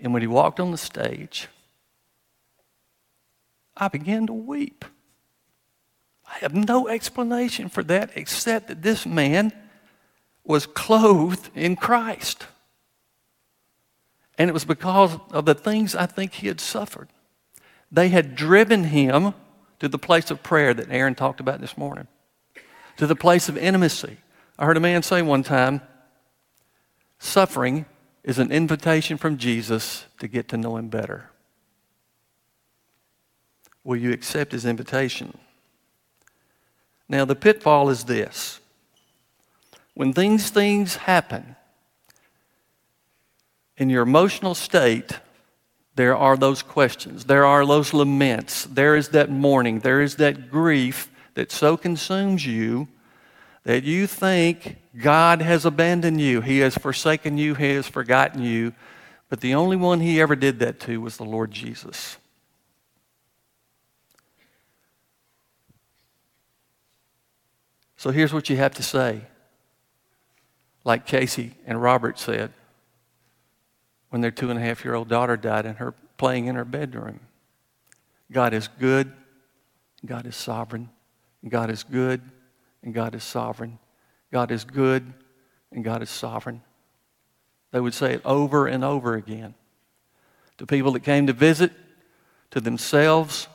And 0.00 0.12
when 0.12 0.22
he 0.22 0.28
walked 0.28 0.60
on 0.60 0.70
the 0.70 0.78
stage, 0.78 1.48
I 3.76 3.88
began 3.88 4.26
to 4.26 4.32
weep. 4.32 4.84
I 6.32 6.38
have 6.38 6.54
no 6.54 6.88
explanation 6.88 7.68
for 7.68 7.82
that 7.84 8.10
except 8.16 8.68
that 8.68 8.82
this 8.82 9.04
man 9.04 9.52
was 10.44 10.66
clothed 10.66 11.50
in 11.54 11.76
Christ. 11.76 12.46
And 14.38 14.48
it 14.48 14.52
was 14.52 14.64
because 14.64 15.18
of 15.30 15.44
the 15.44 15.54
things 15.54 15.94
I 15.94 16.06
think 16.06 16.32
he 16.32 16.48
had 16.48 16.60
suffered. 16.60 17.08
They 17.90 18.08
had 18.08 18.34
driven 18.34 18.84
him 18.84 19.34
to 19.78 19.88
the 19.88 19.98
place 19.98 20.30
of 20.30 20.42
prayer 20.42 20.72
that 20.72 20.90
Aaron 20.90 21.14
talked 21.14 21.40
about 21.40 21.60
this 21.60 21.76
morning, 21.76 22.08
to 22.96 23.06
the 23.06 23.14
place 23.14 23.48
of 23.48 23.58
intimacy. 23.58 24.16
I 24.58 24.64
heard 24.64 24.76
a 24.76 24.80
man 24.80 25.02
say 25.02 25.22
one 25.22 25.42
time 25.42 25.82
suffering 27.18 27.84
is 28.24 28.38
an 28.38 28.50
invitation 28.50 29.18
from 29.18 29.36
Jesus 29.36 30.06
to 30.20 30.28
get 30.28 30.48
to 30.48 30.56
know 30.56 30.76
him 30.76 30.88
better. 30.88 31.30
Will 33.84 33.96
you 33.96 34.12
accept 34.12 34.52
his 34.52 34.64
invitation? 34.64 35.36
Now, 37.12 37.26
the 37.26 37.36
pitfall 37.36 37.90
is 37.90 38.04
this. 38.04 38.58
When 39.92 40.12
these 40.12 40.48
things 40.48 40.96
happen 40.96 41.56
in 43.76 43.90
your 43.90 44.02
emotional 44.02 44.54
state, 44.54 45.20
there 45.94 46.16
are 46.16 46.38
those 46.38 46.62
questions, 46.62 47.26
there 47.26 47.44
are 47.44 47.66
those 47.66 47.92
laments, 47.92 48.64
there 48.64 48.96
is 48.96 49.10
that 49.10 49.28
mourning, 49.28 49.80
there 49.80 50.00
is 50.00 50.16
that 50.16 50.50
grief 50.50 51.10
that 51.34 51.52
so 51.52 51.76
consumes 51.76 52.46
you 52.46 52.88
that 53.64 53.84
you 53.84 54.06
think 54.06 54.78
God 54.98 55.42
has 55.42 55.66
abandoned 55.66 56.18
you, 56.18 56.40
He 56.40 56.60
has 56.60 56.74
forsaken 56.78 57.36
you, 57.36 57.54
He 57.54 57.74
has 57.74 57.86
forgotten 57.86 58.42
you. 58.42 58.72
But 59.28 59.42
the 59.42 59.54
only 59.54 59.76
one 59.76 60.00
He 60.00 60.18
ever 60.18 60.34
did 60.34 60.60
that 60.60 60.80
to 60.80 60.98
was 61.02 61.18
the 61.18 61.24
Lord 61.24 61.50
Jesus. 61.50 62.16
So 68.02 68.10
here's 68.10 68.34
what 68.34 68.50
you 68.50 68.56
have 68.56 68.74
to 68.74 68.82
say. 68.82 69.20
Like 70.82 71.06
Casey 71.06 71.54
and 71.64 71.80
Robert 71.80 72.18
said 72.18 72.52
when 74.10 74.20
their 74.20 74.32
two 74.32 74.50
and 74.50 74.58
a 74.58 74.62
half 74.62 74.84
year 74.84 74.96
old 74.96 75.06
daughter 75.06 75.36
died 75.36 75.66
and 75.66 75.76
her 75.76 75.94
playing 76.16 76.46
in 76.46 76.56
her 76.56 76.64
bedroom. 76.64 77.20
God 78.32 78.54
is 78.54 78.66
good, 78.80 79.12
God 80.04 80.26
is 80.26 80.34
sovereign, 80.34 80.90
God 81.48 81.70
is 81.70 81.84
good, 81.84 82.20
and 82.82 82.92
God 82.92 83.14
is 83.14 83.22
sovereign. 83.22 83.78
God 84.32 84.50
is 84.50 84.64
good, 84.64 85.12
and 85.70 85.84
God 85.84 86.02
is 86.02 86.10
sovereign. 86.10 86.60
They 87.70 87.78
would 87.78 87.94
say 87.94 88.14
it 88.14 88.22
over 88.24 88.66
and 88.66 88.82
over 88.82 89.14
again 89.14 89.54
to 90.58 90.66
people 90.66 90.90
that 90.90 91.04
came 91.04 91.28
to 91.28 91.32
visit, 91.32 91.70
to 92.50 92.60
themselves. 92.60 93.46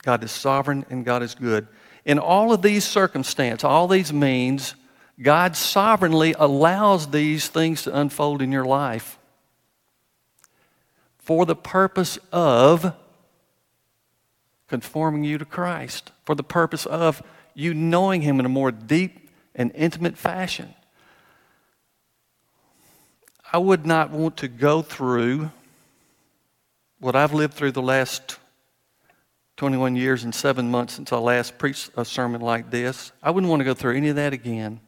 God 0.00 0.24
is 0.24 0.30
sovereign 0.30 0.86
and 0.88 1.04
God 1.04 1.22
is 1.22 1.34
good. 1.34 1.68
In 2.04 2.18
all 2.18 2.52
of 2.52 2.62
these 2.62 2.84
circumstances, 2.84 3.64
all 3.64 3.86
these 3.86 4.12
means, 4.12 4.74
God 5.20 5.56
sovereignly 5.56 6.34
allows 6.38 7.08
these 7.08 7.48
things 7.48 7.82
to 7.82 7.96
unfold 7.96 8.42
in 8.42 8.50
your 8.50 8.64
life 8.64 9.18
for 11.18 11.46
the 11.46 11.54
purpose 11.54 12.18
of 12.32 12.94
conforming 14.66 15.22
you 15.22 15.38
to 15.38 15.44
Christ, 15.44 16.10
for 16.24 16.34
the 16.34 16.42
purpose 16.42 16.86
of 16.86 17.22
you 17.54 17.74
knowing 17.74 18.22
Him 18.22 18.40
in 18.40 18.46
a 18.46 18.48
more 18.48 18.72
deep 18.72 19.30
and 19.54 19.70
intimate 19.74 20.16
fashion. 20.16 20.74
I 23.52 23.58
would 23.58 23.86
not 23.86 24.10
want 24.10 24.38
to 24.38 24.48
go 24.48 24.82
through 24.82 25.50
what 26.98 27.14
I've 27.14 27.34
lived 27.34 27.54
through 27.54 27.72
the 27.72 27.82
last 27.82 28.38
21 29.56 29.96
years 29.96 30.24
and 30.24 30.34
seven 30.34 30.70
months 30.70 30.94
since 30.94 31.12
I 31.12 31.18
last 31.18 31.58
preached 31.58 31.90
a 31.96 32.04
sermon 32.04 32.40
like 32.40 32.70
this. 32.70 33.12
I 33.22 33.30
wouldn't 33.30 33.50
want 33.50 33.60
to 33.60 33.64
go 33.64 33.74
through 33.74 33.96
any 33.96 34.08
of 34.08 34.16
that 34.16 34.32
again, 34.32 34.80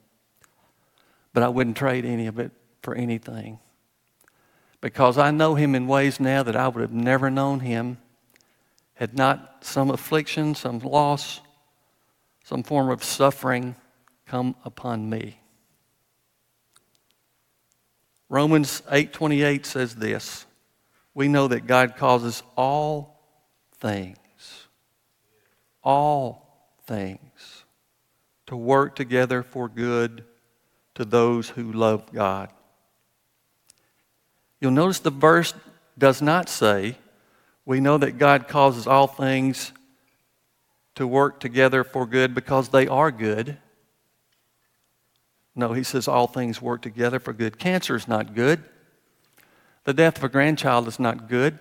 but 1.32 1.42
I 1.42 1.48
wouldn't 1.48 1.76
trade 1.76 2.04
any 2.04 2.26
of 2.26 2.38
it 2.38 2.52
for 2.82 2.94
anything. 2.94 3.58
Because 4.80 5.18
I 5.18 5.30
know 5.30 5.54
him 5.54 5.74
in 5.74 5.86
ways 5.86 6.20
now 6.20 6.42
that 6.42 6.56
I 6.56 6.68
would 6.68 6.80
have 6.80 6.92
never 6.92 7.30
known 7.30 7.60
him 7.60 7.98
had 8.94 9.16
not 9.16 9.58
some 9.64 9.90
affliction, 9.90 10.54
some 10.54 10.78
loss, 10.78 11.40
some 12.44 12.62
form 12.62 12.90
of 12.90 13.02
suffering 13.02 13.74
come 14.26 14.54
upon 14.64 15.08
me. 15.08 15.40
Romans 18.28 18.82
8:28 18.90 19.66
says 19.66 19.96
this. 19.96 20.46
We 21.14 21.28
know 21.28 21.48
that 21.48 21.66
God 21.66 21.96
causes 21.96 22.42
all 22.56 23.20
things 23.78 24.18
all 25.84 26.74
things 26.86 27.64
to 28.46 28.56
work 28.56 28.96
together 28.96 29.42
for 29.42 29.68
good 29.68 30.24
to 30.94 31.04
those 31.04 31.50
who 31.50 31.72
love 31.72 32.12
God. 32.12 32.50
You'll 34.60 34.72
notice 34.72 34.98
the 34.98 35.10
verse 35.10 35.54
does 35.98 36.22
not 36.22 36.48
say, 36.48 36.96
we 37.66 37.80
know 37.80 37.98
that 37.98 38.18
God 38.18 38.48
causes 38.48 38.86
all 38.86 39.06
things 39.06 39.72
to 40.94 41.06
work 41.06 41.40
together 41.40 41.84
for 41.84 42.06
good 42.06 42.34
because 42.34 42.68
they 42.68 42.86
are 42.86 43.10
good. 43.10 43.58
No, 45.56 45.72
he 45.72 45.82
says 45.82 46.08
all 46.08 46.26
things 46.26 46.60
work 46.60 46.82
together 46.82 47.18
for 47.18 47.32
good. 47.32 47.58
Cancer 47.58 47.94
is 47.94 48.08
not 48.08 48.34
good. 48.34 48.62
The 49.84 49.94
death 49.94 50.18
of 50.18 50.24
a 50.24 50.28
grandchild 50.28 50.88
is 50.88 50.98
not 50.98 51.28
good. 51.28 51.58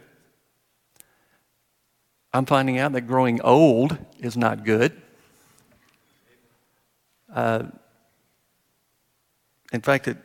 I'm 2.34 2.46
finding 2.46 2.80
out 2.80 2.94
that 2.94 3.02
growing 3.02 3.42
old 3.42 3.96
is 4.20 4.36
not 4.36 4.66
good. 4.66 5.00
Uh, 7.32 7.64
in 9.72 9.82
fact, 9.82 10.08
it 10.08 10.18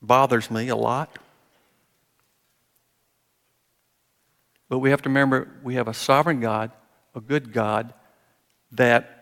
bothers 0.00 0.50
me 0.50 0.68
a 0.68 0.76
lot. 0.76 1.18
But 4.68 4.78
we 4.78 4.90
have 4.90 5.02
to 5.02 5.08
remember 5.08 5.48
we 5.62 5.74
have 5.74 5.88
a 5.88 5.94
sovereign 5.94 6.40
God, 6.40 6.70
a 7.14 7.20
good 7.20 7.52
God, 7.52 7.92
that 8.72 9.12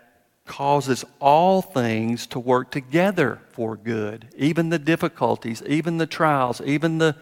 causes 0.47 1.05
all 1.21 1.63
things 1.63 2.27
to 2.29 2.39
work 2.39 2.71
together 2.71 3.41
for 3.53 3.77
good, 3.77 4.29
even 4.37 4.69
the 4.69 4.79
difficulties, 4.79 5.63
even 5.67 5.97
the 5.97 6.07
trials, 6.07 6.61
even 6.63 6.99
the, 6.99 7.17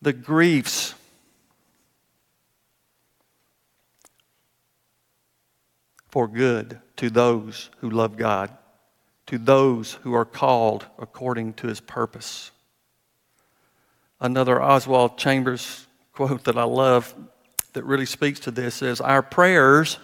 the 0.00 0.14
griefs 0.14 0.94
for 6.16 6.26
good 6.26 6.80
to 6.96 7.10
those 7.10 7.68
who 7.80 7.90
love 7.90 8.16
God, 8.16 8.50
to 9.26 9.36
those 9.36 9.92
who 10.02 10.14
are 10.14 10.24
called 10.24 10.86
according 10.98 11.52
to 11.52 11.66
his 11.66 11.78
purpose. 11.78 12.52
Another 14.18 14.62
Oswald 14.62 15.18
Chambers 15.18 15.86
quote 16.14 16.44
that 16.44 16.56
I 16.56 16.62
love 16.62 17.14
that 17.74 17.84
really 17.84 18.06
speaks 18.06 18.40
to 18.40 18.50
this 18.50 18.80
is 18.80 19.02
Our 19.02 19.22
prayers, 19.22 19.98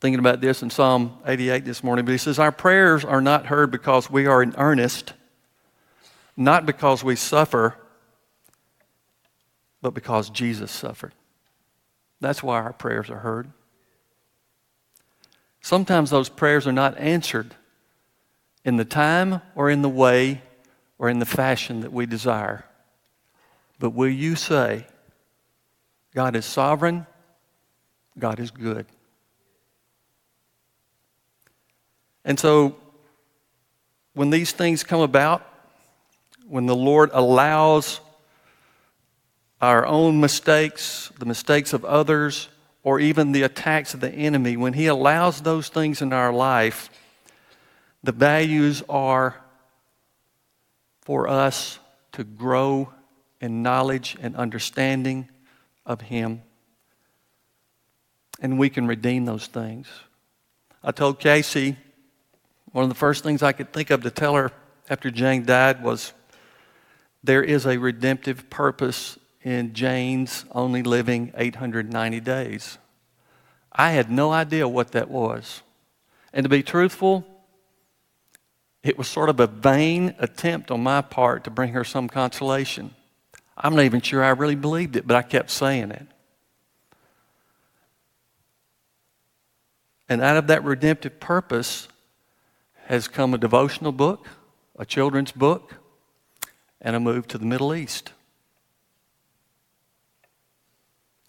thinking 0.00 0.20
about 0.20 0.40
this 0.40 0.62
in 0.62 0.70
Psalm 0.70 1.18
88 1.26 1.66
this 1.66 1.84
morning, 1.84 2.06
but 2.06 2.12
he 2.12 2.16
says, 2.16 2.38
Our 2.38 2.50
prayers 2.50 3.04
are 3.04 3.20
not 3.20 3.44
heard 3.44 3.70
because 3.70 4.08
we 4.08 4.24
are 4.24 4.42
in 4.42 4.54
earnest, 4.56 5.12
not 6.34 6.64
because 6.64 7.04
we 7.04 7.14
suffer, 7.14 7.76
but 9.82 9.90
because 9.90 10.30
Jesus 10.30 10.72
suffered. 10.72 11.12
That's 12.22 12.42
why 12.42 12.56
our 12.56 12.72
prayers 12.72 13.10
are 13.10 13.18
heard. 13.18 13.52
Sometimes 15.66 16.10
those 16.10 16.28
prayers 16.28 16.68
are 16.68 16.72
not 16.72 16.96
answered 16.96 17.56
in 18.64 18.76
the 18.76 18.84
time 18.84 19.42
or 19.56 19.68
in 19.68 19.82
the 19.82 19.88
way 19.88 20.40
or 20.96 21.08
in 21.08 21.18
the 21.18 21.26
fashion 21.26 21.80
that 21.80 21.92
we 21.92 22.06
desire. 22.06 22.64
But 23.80 23.90
will 23.90 24.08
you 24.08 24.36
say, 24.36 24.86
God 26.14 26.36
is 26.36 26.44
sovereign, 26.44 27.04
God 28.16 28.38
is 28.38 28.52
good? 28.52 28.86
And 32.24 32.38
so, 32.38 32.76
when 34.14 34.30
these 34.30 34.52
things 34.52 34.84
come 34.84 35.00
about, 35.00 35.44
when 36.46 36.66
the 36.66 36.76
Lord 36.76 37.10
allows 37.12 38.00
our 39.60 39.84
own 39.84 40.20
mistakes, 40.20 41.10
the 41.18 41.26
mistakes 41.26 41.72
of 41.72 41.84
others, 41.84 42.50
or 42.86 43.00
even 43.00 43.32
the 43.32 43.42
attacks 43.42 43.94
of 43.94 44.00
the 44.00 44.12
enemy, 44.12 44.56
when 44.56 44.72
He 44.72 44.86
allows 44.86 45.40
those 45.40 45.68
things 45.68 46.02
in 46.02 46.12
our 46.12 46.32
life, 46.32 46.88
the 48.04 48.12
values 48.12 48.80
are 48.88 49.34
for 51.00 51.26
us 51.26 51.80
to 52.12 52.22
grow 52.22 52.88
in 53.40 53.60
knowledge 53.60 54.16
and 54.22 54.36
understanding 54.36 55.28
of 55.84 56.00
Him. 56.00 56.42
And 58.40 58.56
we 58.56 58.70
can 58.70 58.86
redeem 58.86 59.24
those 59.24 59.48
things. 59.48 59.88
I 60.84 60.92
told 60.92 61.18
Casey 61.18 61.76
one 62.70 62.84
of 62.84 62.88
the 62.88 62.94
first 62.94 63.24
things 63.24 63.42
I 63.42 63.50
could 63.50 63.72
think 63.72 63.90
of 63.90 64.04
to 64.04 64.12
tell 64.12 64.36
her 64.36 64.52
after 64.88 65.10
Jane 65.10 65.44
died 65.44 65.82
was 65.82 66.12
there 67.24 67.42
is 67.42 67.66
a 67.66 67.78
redemptive 67.78 68.48
purpose 68.48 69.18
in 69.46 69.72
Jane's 69.74 70.44
only 70.50 70.82
living 70.82 71.32
890 71.36 72.18
days. 72.18 72.78
I 73.70 73.92
had 73.92 74.10
no 74.10 74.32
idea 74.32 74.66
what 74.66 74.90
that 74.90 75.08
was. 75.08 75.62
And 76.32 76.42
to 76.42 76.48
be 76.48 76.64
truthful, 76.64 77.24
it 78.82 78.98
was 78.98 79.06
sort 79.06 79.28
of 79.28 79.38
a 79.38 79.46
vain 79.46 80.16
attempt 80.18 80.72
on 80.72 80.82
my 80.82 81.00
part 81.00 81.44
to 81.44 81.50
bring 81.50 81.74
her 81.74 81.84
some 81.84 82.08
consolation. 82.08 82.92
I'm 83.56 83.76
not 83.76 83.84
even 83.84 84.00
sure 84.00 84.24
I 84.24 84.30
really 84.30 84.56
believed 84.56 84.96
it, 84.96 85.06
but 85.06 85.16
I 85.16 85.22
kept 85.22 85.50
saying 85.50 85.92
it. 85.92 86.08
And 90.08 90.22
out 90.22 90.36
of 90.36 90.48
that 90.48 90.64
redemptive 90.64 91.20
purpose 91.20 91.86
has 92.86 93.06
come 93.06 93.32
a 93.32 93.38
devotional 93.38 93.92
book, 93.92 94.26
a 94.76 94.84
children's 94.84 95.30
book, 95.30 95.74
and 96.80 96.96
a 96.96 97.00
move 97.00 97.28
to 97.28 97.38
the 97.38 97.46
Middle 97.46 97.72
East. 97.72 98.12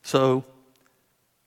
So, 0.07 0.45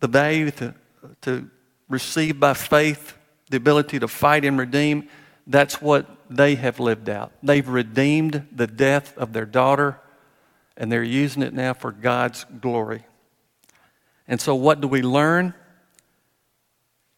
the 0.00 0.06
value 0.06 0.50
to, 0.50 0.74
to 1.22 1.50
receive 1.88 2.38
by 2.38 2.52
faith, 2.52 3.16
the 3.48 3.56
ability 3.56 3.98
to 4.00 4.06
fight 4.06 4.44
and 4.44 4.58
redeem, 4.58 5.08
that's 5.46 5.80
what 5.80 6.06
they 6.28 6.56
have 6.56 6.78
lived 6.78 7.08
out. 7.08 7.32
They've 7.42 7.66
redeemed 7.66 8.48
the 8.52 8.66
death 8.66 9.16
of 9.16 9.32
their 9.32 9.46
daughter, 9.46 9.98
and 10.76 10.92
they're 10.92 11.02
using 11.02 11.42
it 11.42 11.54
now 11.54 11.72
for 11.72 11.90
God's 11.90 12.44
glory. 12.60 13.06
And 14.28 14.38
so, 14.38 14.54
what 14.54 14.82
do 14.82 14.88
we 14.88 15.00
learn? 15.00 15.54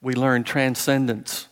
We 0.01 0.15
learn 0.15 0.45
transcendence. 0.45 1.49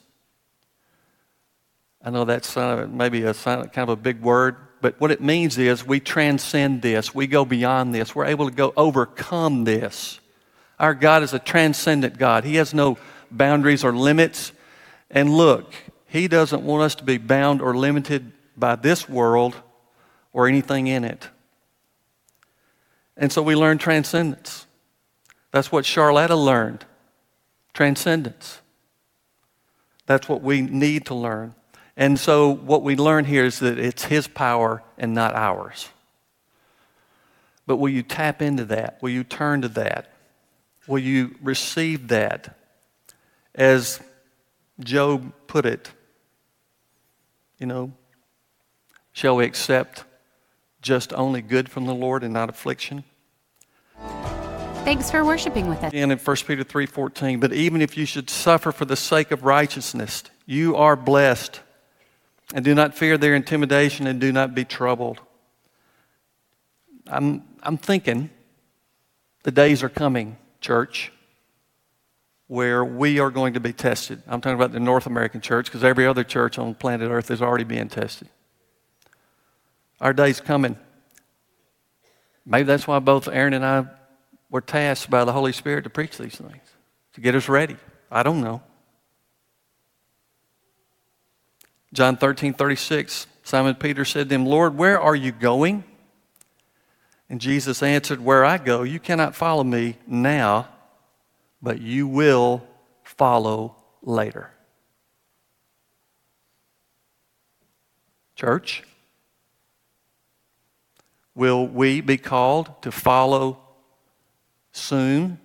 I 2.01 2.11
know 2.11 2.25
that's 2.25 2.55
maybe 2.55 3.25
a 3.25 3.35
kind 3.35 3.77
of 3.77 3.89
a 3.89 3.97
big 3.97 4.21
word, 4.21 4.55
but 4.81 5.01
what 5.01 5.11
it 5.11 5.21
means 5.21 5.59
is 5.59 5.87
we 5.87 6.01
transcend 6.01 6.83
this. 6.83 7.15
We 7.15 7.27
go 7.27 7.45
beyond 7.45 7.95
this. 7.95 8.15
We're 8.15 8.27
able 8.27 8.49
to 8.49 8.55
go 8.55 8.73
overcome 8.77 9.65
this. 9.65 10.21
Our 10.79 10.95
God 10.95 11.23
is 11.23 11.35
a 11.35 11.39
transcendent 11.39 12.19
God. 12.19 12.45
He 12.45 12.57
has 12.57 12.73
no 12.73 12.97
boundaries 13.31 13.85
or 13.85 13.93
limits. 13.93 14.53
And 15.11 15.31
look, 15.37 15.75
He 16.07 16.29
doesn't 16.29 16.63
want 16.63 16.83
us 16.83 16.95
to 16.97 17.05
be 17.05 17.19
bound 17.19 17.61
or 17.61 17.77
limited 17.77 18.33
by 18.57 18.77
this 18.77 19.09
world 19.09 19.57
or 20.33 20.49
anything 20.49 20.87
in 20.87 21.05
it. 21.05 21.29
And 23.17 23.31
so 23.31 23.43
we 23.43 23.55
learn 23.55 23.77
transcendence. 23.77 24.67
That's 25.51 25.71
what 25.71 25.85
Charlotta 25.85 26.37
learned 26.37 26.87
transcendence. 27.75 28.61
That's 30.07 30.29
what 30.29 30.43
we 30.43 30.63
need 30.63 31.07
to 31.07 31.15
learn. 31.15 31.55
And 32.01 32.19
so 32.19 32.49
what 32.55 32.83
we 32.83 32.97
learn 32.97 33.27
here 33.27 33.45
is 33.45 33.59
that 33.59 33.79
it's 33.79 34.05
His 34.05 34.27
power 34.27 34.83
and 34.97 35.13
not 35.15 35.35
ours. 35.35 35.91
But 37.67 37.77
will 37.77 37.91
you 37.91 38.03
tap 38.03 38.41
into 38.41 38.65
that? 38.65 38.99
Will 39.03 39.11
you 39.11 39.23
turn 39.23 39.61
to 39.61 39.69
that? 39.69 40.11
Will 40.87 40.99
you 40.99 41.37
receive 41.43 42.09
that? 42.09 42.57
As 43.55 44.01
Job 44.81 45.31
put 45.47 45.67
it, 45.67 45.91
you 47.59 47.67
know, 47.67 47.93
shall 49.13 49.37
we 49.37 49.45
accept 49.45 50.05
just 50.81 51.13
only 51.13 51.43
good 51.43 51.69
from 51.69 51.85
the 51.85 51.95
Lord 51.95 52.25
and 52.25 52.33
not 52.33 52.49
affliction? 52.49 53.05
Thanks 54.85 55.11
for 55.11 55.23
worshiping 55.23 55.69
with 55.69 55.85
us. 55.85 55.93
And 55.93 56.11
in 56.11 56.19
1 56.19 56.47
Peter 56.47 56.65
3:14, 56.65 57.41
but 57.41 57.53
even 57.53 57.83
if 57.83 57.99
you 57.99 58.07
should 58.07 58.31
suffer 58.31 58.73
for 58.73 58.87
the 58.87 58.97
sake 58.97 59.31
of 59.31 59.45
righteousness, 59.45 60.25
you 60.47 60.75
are 60.77 60.97
blessed. 60.97 61.61
And 62.53 62.65
do 62.65 62.75
not 62.75 62.95
fear 62.95 63.17
their 63.17 63.35
intimidation 63.35 64.07
and 64.07 64.21
do 64.21 64.33
not 64.33 64.55
be 64.55 64.65
troubled. 64.65 65.21
I'm, 67.07 67.45
I'm 67.63 67.77
thinking 67.77 68.31
the 69.43 69.51
days 69.51 69.83
are 69.83 69.89
coming, 69.89 70.37
church, 70.61 71.13
where 72.47 72.85
we 72.85 73.21
are 73.21 73.31
going 73.31 73.55
to 73.55 73.61
be 73.61 73.73
tested. 73.73 74.23
I'm 74.27 74.41
talking 74.41 74.57
about 74.57 74.73
the 74.73 74.81
North 74.81 75.07
American 75.07 75.41
church 75.41 75.67
because 75.67 75.85
every 75.85 76.07
other 76.07 76.25
church 76.25 76.59
on 76.59 76.75
planet 76.75 77.11
Earth 77.11 77.31
is 77.31 77.41
already 77.41 77.65
being 77.65 77.89
tested. 77.89 78.29
Our 80.01 80.13
day's 80.13 80.41
coming. 80.41 80.77
Maybe 82.45 82.65
that's 82.65 82.89
why 82.89 82.99
both 82.99 83.29
Aaron 83.29 83.53
and 83.53 83.65
I 83.65 83.87
were 84.51 84.61
tasked 84.61 85.11
by 85.11 85.25
the 85.25 85.33
Holy 85.33 85.53
Spirit 85.53 85.85
to 85.85 85.91
preach 85.91 86.19
these 86.19 86.35
things, 86.35 86.63
to 87.15 87.21
get 87.21 87.35
us 87.35 87.49
ready. 87.49 87.77
I 88.11 88.25
don't 88.25 88.41
know. 88.41 88.63
John 91.93 92.17
13, 92.17 92.55
36, 92.55 93.27
Simon 93.43 93.75
Peter 93.75 94.05
said 94.05 94.29
to 94.29 94.35
him, 94.35 94.47
Lord, 94.47 94.77
where 94.77 95.01
are 95.01 95.17
you 95.17 95.33
going? 95.33 95.83
And 97.29 97.41
Jesus 97.41 97.83
answered, 97.83 98.21
Where 98.21 98.45
I 98.45 98.59
go, 98.59 98.83
you 98.83 99.01
cannot 99.01 99.35
follow 99.35 99.65
me 99.65 99.97
now, 100.07 100.69
but 101.61 101.81
you 101.81 102.07
will 102.07 102.63
follow 103.03 103.77
later. 104.03 104.51
Church, 108.37 108.85
will 111.35 111.67
we 111.67 112.01
be 112.01 112.17
called 112.17 112.83
to 112.83 112.93
follow 112.93 113.59
soon 114.73 115.39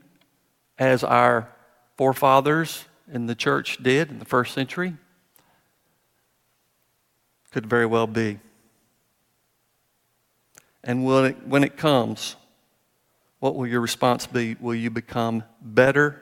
as 0.78 1.04
our 1.04 1.50
forefathers 1.98 2.86
in 3.12 3.26
the 3.26 3.36
church 3.36 3.82
did 3.82 4.10
in 4.10 4.20
the 4.20 4.26
first 4.26 4.54
century? 4.54 4.96
Could 7.56 7.68
very 7.68 7.86
well 7.86 8.06
be. 8.06 8.38
And 10.84 11.06
when 11.06 11.24
it, 11.24 11.48
when 11.48 11.64
it 11.64 11.78
comes, 11.78 12.36
what 13.40 13.56
will 13.56 13.66
your 13.66 13.80
response 13.80 14.28
be? 14.28 14.58
Will 14.60 14.76
you 14.76 14.90
become 14.90 15.42
better 15.62 16.22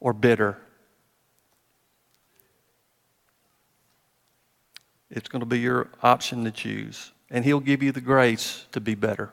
or 0.00 0.12
bitter? 0.12 0.58
It's 5.10 5.30
going 5.30 5.40
to 5.40 5.46
be 5.46 5.60
your 5.60 5.88
option 6.02 6.44
to 6.44 6.50
choose. 6.50 7.10
And 7.30 7.42
He'll 7.42 7.60
give 7.60 7.82
you 7.82 7.90
the 7.90 8.02
grace 8.02 8.66
to 8.72 8.82
be 8.82 8.94
better. 8.94 9.32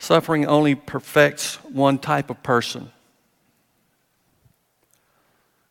Suffering 0.00 0.46
only 0.46 0.74
perfects 0.74 1.62
one 1.62 1.98
type 1.98 2.28
of 2.28 2.42
person 2.42 2.90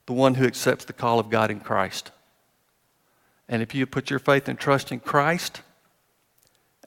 the 0.06 0.14
one 0.14 0.36
who 0.36 0.46
accepts 0.46 0.86
the 0.86 0.94
call 0.94 1.20
of 1.20 1.30
God 1.30 1.52
in 1.52 1.60
Christ. 1.60 2.12
And 3.50 3.62
if 3.62 3.74
you 3.74 3.86
put 3.86 4.10
your 4.10 4.20
faith 4.20 4.48
and 4.48 4.60
trust 4.60 4.92
in 4.92 5.00
Christ, 5.00 5.62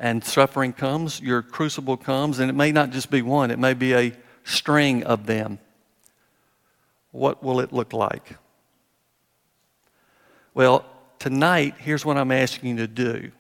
and 0.01 0.25
suffering 0.25 0.73
comes, 0.73 1.21
your 1.21 1.43
crucible 1.43 1.97
comes, 1.99 2.39
and 2.39 2.49
it 2.51 2.55
may 2.55 2.73
not 2.73 2.91
just 2.91 3.11
be 3.11 3.21
one, 3.21 3.51
it 3.51 3.59
may 3.59 3.75
be 3.75 3.95
a 3.95 4.13
string 4.45 5.05
of 5.05 5.27
them. 5.27 5.59
What 7.13 7.43
will 7.43 7.61
it 7.61 7.73
look 7.73 7.93
like? 7.93 8.37
Well, 10.55 10.87
tonight, 11.19 11.75
here's 11.79 12.05
what 12.05 12.17
I'm 12.17 12.33
asking 12.33 12.71
you 12.71 12.77
to 12.79 12.87
do 12.87 13.31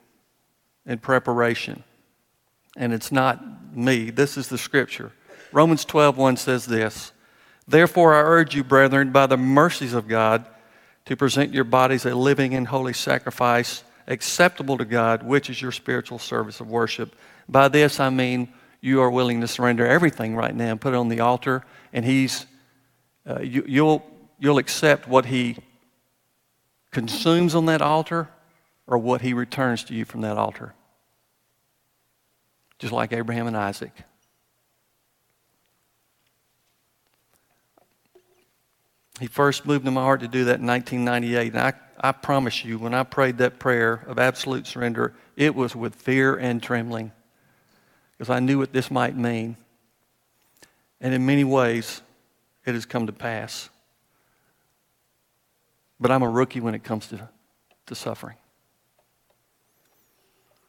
in 0.87 0.99
preparation. 0.99 1.83
And 2.77 2.93
it's 2.93 3.11
not 3.11 3.75
me, 3.75 4.11
this 4.11 4.37
is 4.37 4.49
the 4.49 4.59
scripture. 4.59 5.13
Romans 5.53 5.85
12, 5.85 6.17
1 6.17 6.37
says 6.37 6.67
this 6.67 7.13
Therefore, 7.67 8.15
I 8.15 8.21
urge 8.21 8.55
you, 8.55 8.65
brethren, 8.65 9.13
by 9.13 9.27
the 9.27 9.37
mercies 9.37 9.95
of 9.95 10.09
God, 10.09 10.45
to 11.11 11.17
present 11.17 11.53
your 11.53 11.65
bodies 11.65 12.07
a 12.07 12.15
living 12.15 12.55
and 12.55 12.69
holy 12.69 12.93
sacrifice 12.93 13.83
acceptable 14.07 14.79
to 14.79 14.85
God, 14.85 15.25
which 15.25 15.51
is 15.51 15.61
your 15.61 15.73
spiritual 15.73 16.21
service 16.21 16.61
of 16.61 16.71
worship. 16.71 17.17
By 17.49 17.67
this 17.67 17.99
I 17.99 18.11
mean 18.11 18.49
you 18.81 19.01
are 19.01 19.11
willing 19.11 19.41
to 19.41 19.49
surrender 19.49 19.85
everything 19.85 20.37
right 20.37 20.55
now 20.55 20.71
and 20.71 20.81
put 20.81 20.95
it 20.95 20.97
on 20.97 21.09
the 21.09 21.19
altar, 21.19 21.65
and 21.93 22.05
He's 22.05 22.47
uh, 23.29 23.41
you, 23.41 23.65
you'll 23.67 24.07
you'll 24.39 24.59
accept 24.59 25.09
what 25.09 25.27
He 25.27 25.57
consumes 26.93 27.57
on 27.57 27.67
that 27.67 27.83
altar 27.83 28.29
or 28.87 28.97
what 28.97 29.21
He 29.21 29.35
returns 29.35 29.83
to 29.85 29.95
you 29.95 30.05
from 30.05 30.21
that 30.21 30.39
altar. 30.39 30.75
Just 32.79 32.93
like 32.93 33.13
Abraham 33.13 33.49
and 33.49 33.57
Isaac. 33.57 33.91
He 39.21 39.27
first 39.27 39.67
moved 39.67 39.87
in 39.87 39.93
my 39.93 40.01
heart 40.01 40.21
to 40.21 40.29
do 40.29 40.47
that 40.47 40.61
in 40.61 40.67
1998. 40.67 41.53
And 41.53 41.63
I, 41.63 41.75
I 42.01 42.13
promise 42.13 42.65
you, 42.65 42.79
when 42.79 42.95
I 42.95 43.03
prayed 43.03 43.37
that 43.39 43.59
prayer 43.59 44.03
of 44.07 44.19
absolute 44.19 44.67
surrender, 44.67 45.15
it 45.37 45.55
was 45.55 45.77
with 45.77 45.95
fear 45.95 46.37
and 46.37 46.63
trembling 46.63 47.13
because 48.17 48.31
I 48.31 48.41
knew 48.41 48.59
what 48.59 48.73
this 48.73 48.91
might 48.91 49.15
mean. 49.15 49.59
And 51.03 51.13
in 51.13 51.27
many 51.27 51.45
ways, 51.45 52.01
it 52.65 52.73
has 52.73 52.87
come 52.87 53.07
to 53.07 53.13
pass. 53.13 53.69
But 56.01 56.11
I'm 56.11 56.23
a 56.23 56.29
rookie 56.29 56.61
when 56.61 56.75
it 56.75 56.83
comes 56.83 57.07
to, 57.09 57.29
to 57.87 57.95
suffering. 57.95 58.37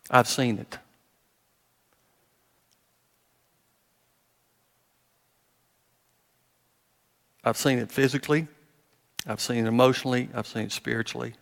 I've 0.10 0.28
seen 0.28 0.60
it. 0.60 0.78
I've 7.44 7.58
seen 7.58 7.80
it 7.80 7.92
physically, 7.92 8.48
I've 9.26 9.42
seen 9.42 9.66
it 9.66 9.68
emotionally, 9.68 10.30
I've 10.34 10.48
seen 10.48 10.64
it 10.64 10.72
spiritually. 10.72 11.34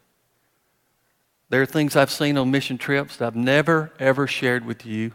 There 1.50 1.62
are 1.62 1.66
things 1.66 1.96
I've 1.96 2.12
seen 2.12 2.38
on 2.38 2.52
mission 2.52 2.78
trips 2.78 3.18
that 3.18 3.28
I've 3.28 3.36
never, 3.36 3.92
ever 4.00 4.28
shared 4.28 4.66
with 4.66 4.86
you. 4.86 5.12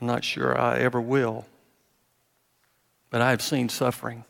I'm 0.00 0.06
not 0.06 0.24
sure 0.24 0.58
I 0.58 0.78
ever 0.78 1.00
will. 1.00 1.46
But 3.10 3.20
I 3.20 3.30
have 3.30 3.42
seen 3.42 3.68
suffering. 3.68 4.24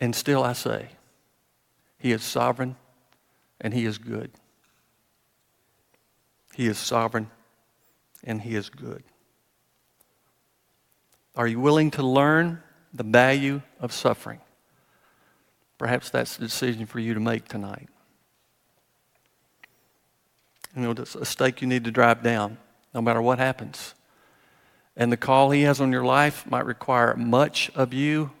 And 0.00 0.14
still 0.14 0.42
I 0.42 0.52
say, 0.52 0.90
He 1.98 2.12
is 2.12 2.22
sovereign 2.22 2.76
and 3.60 3.74
He 3.74 3.84
is 3.84 3.98
good. 3.98 4.30
He 6.54 6.66
is 6.66 6.78
sovereign 6.78 7.30
and 8.24 8.40
He 8.40 8.54
is 8.54 8.70
good. 8.70 9.02
Are 11.40 11.48
you 11.48 11.58
willing 11.58 11.90
to 11.92 12.02
learn 12.02 12.62
the 12.92 13.02
value 13.02 13.62
of 13.80 13.94
suffering? 13.94 14.42
Perhaps 15.78 16.10
that's 16.10 16.36
the 16.36 16.44
decision 16.44 16.84
for 16.84 16.98
you 16.98 17.14
to 17.14 17.20
make 17.20 17.48
tonight. 17.48 17.88
You 20.76 20.82
know, 20.82 20.90
it's 20.90 21.14
a 21.14 21.24
stake 21.24 21.62
you 21.62 21.66
need 21.66 21.84
to 21.84 21.90
drive 21.90 22.22
down, 22.22 22.58
no 22.92 23.00
matter 23.00 23.22
what 23.22 23.38
happens. 23.38 23.94
And 24.98 25.10
the 25.10 25.16
call 25.16 25.50
He 25.50 25.62
has 25.62 25.80
on 25.80 25.92
your 25.92 26.04
life 26.04 26.44
might 26.46 26.66
require 26.66 27.16
much 27.16 27.70
of 27.74 27.94
you 27.94 28.32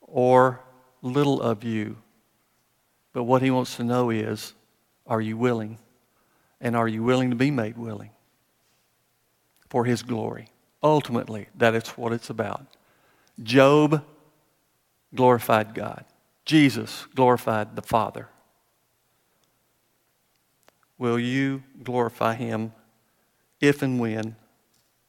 or 0.00 0.60
little 1.02 1.42
of 1.42 1.64
you. 1.64 1.96
But 3.12 3.24
what 3.24 3.42
He 3.42 3.50
wants 3.50 3.74
to 3.78 3.82
know 3.82 4.10
is 4.10 4.54
are 5.04 5.20
you 5.20 5.36
willing? 5.36 5.78
And 6.60 6.76
are 6.76 6.86
you 6.86 7.02
willing 7.02 7.30
to 7.30 7.36
be 7.36 7.50
made 7.50 7.76
willing 7.76 8.10
for 9.68 9.84
His 9.84 10.04
glory? 10.04 10.53
Ultimately, 10.84 11.48
that 11.56 11.74
is 11.74 11.88
what 11.90 12.12
it's 12.12 12.28
about. 12.28 12.66
Job 13.42 14.04
glorified 15.14 15.74
God, 15.74 16.04
Jesus 16.44 17.06
glorified 17.14 17.74
the 17.74 17.82
Father. 17.82 18.28
Will 20.98 21.18
you 21.18 21.62
glorify 21.82 22.34
Him 22.34 22.72
if 23.60 23.80
and 23.80 23.98
when, 23.98 24.36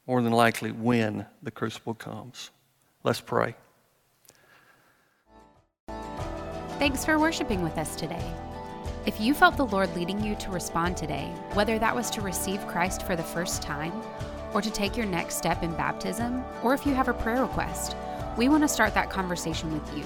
more 0.08 0.22
than 0.22 0.32
likely, 0.32 0.72
when 0.72 1.26
the 1.44 1.52
crucible 1.52 1.94
comes? 1.94 2.52
Let's 3.04 3.22
pray. 3.22 3.56
Thanks 6.80 7.06
for 7.06 7.20
worshiping 7.20 7.62
with 7.62 7.78
us 7.78 7.96
today. 7.96 8.34
If 9.06 9.22
you 9.22 9.34
felt 9.34 9.58
the 9.58 9.66
Lord 9.66 9.96
leading 9.96 10.24
you 10.24 10.36
to 10.36 10.50
respond 10.50 10.98
today, 10.98 11.32
whether 11.54 11.78
that 11.78 11.96
was 11.96 12.10
to 12.12 12.22
receive 12.22 12.66
Christ 12.66 13.04
for 13.04 13.16
the 13.16 13.24
first 13.24 13.62
time, 13.62 13.94
or 14.56 14.62
to 14.62 14.72
take 14.72 14.98
your 14.98 15.06
next 15.06 15.36
step 15.36 15.62
in 15.62 15.72
baptism, 15.74 16.44
or 16.64 16.74
if 16.74 16.86
you 16.86 16.96
have 16.96 17.10
a 17.10 17.14
prayer 17.14 17.42
request, 17.42 17.98
we 18.38 18.48
want 18.48 18.64
to 18.64 18.70
start 18.70 18.94
that 18.94 19.10
conversation 19.10 19.74
with 19.74 19.94
you. 19.96 20.06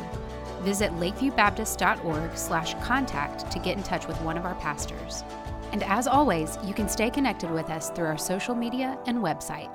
Visit 0.64 0.91
lakeviewbaptist.org/contact 0.93 3.52
to 3.52 3.60
get 3.60 3.78
in 3.78 3.84
touch 3.84 4.08
with 4.08 4.20
one 4.22 4.38
of 4.38 4.45
our 4.45 4.56
pastors. 4.56 5.24
And 5.72 5.84
as 5.84 6.08
always, 6.08 6.58
you 6.64 6.74
can 6.74 6.89
stay 6.89 7.12
connected 7.12 7.52
with 7.52 7.70
us 7.70 7.91
through 7.91 8.08
our 8.08 8.18
social 8.18 8.56
media 8.56 8.97
and 9.06 9.20
website. 9.20 9.70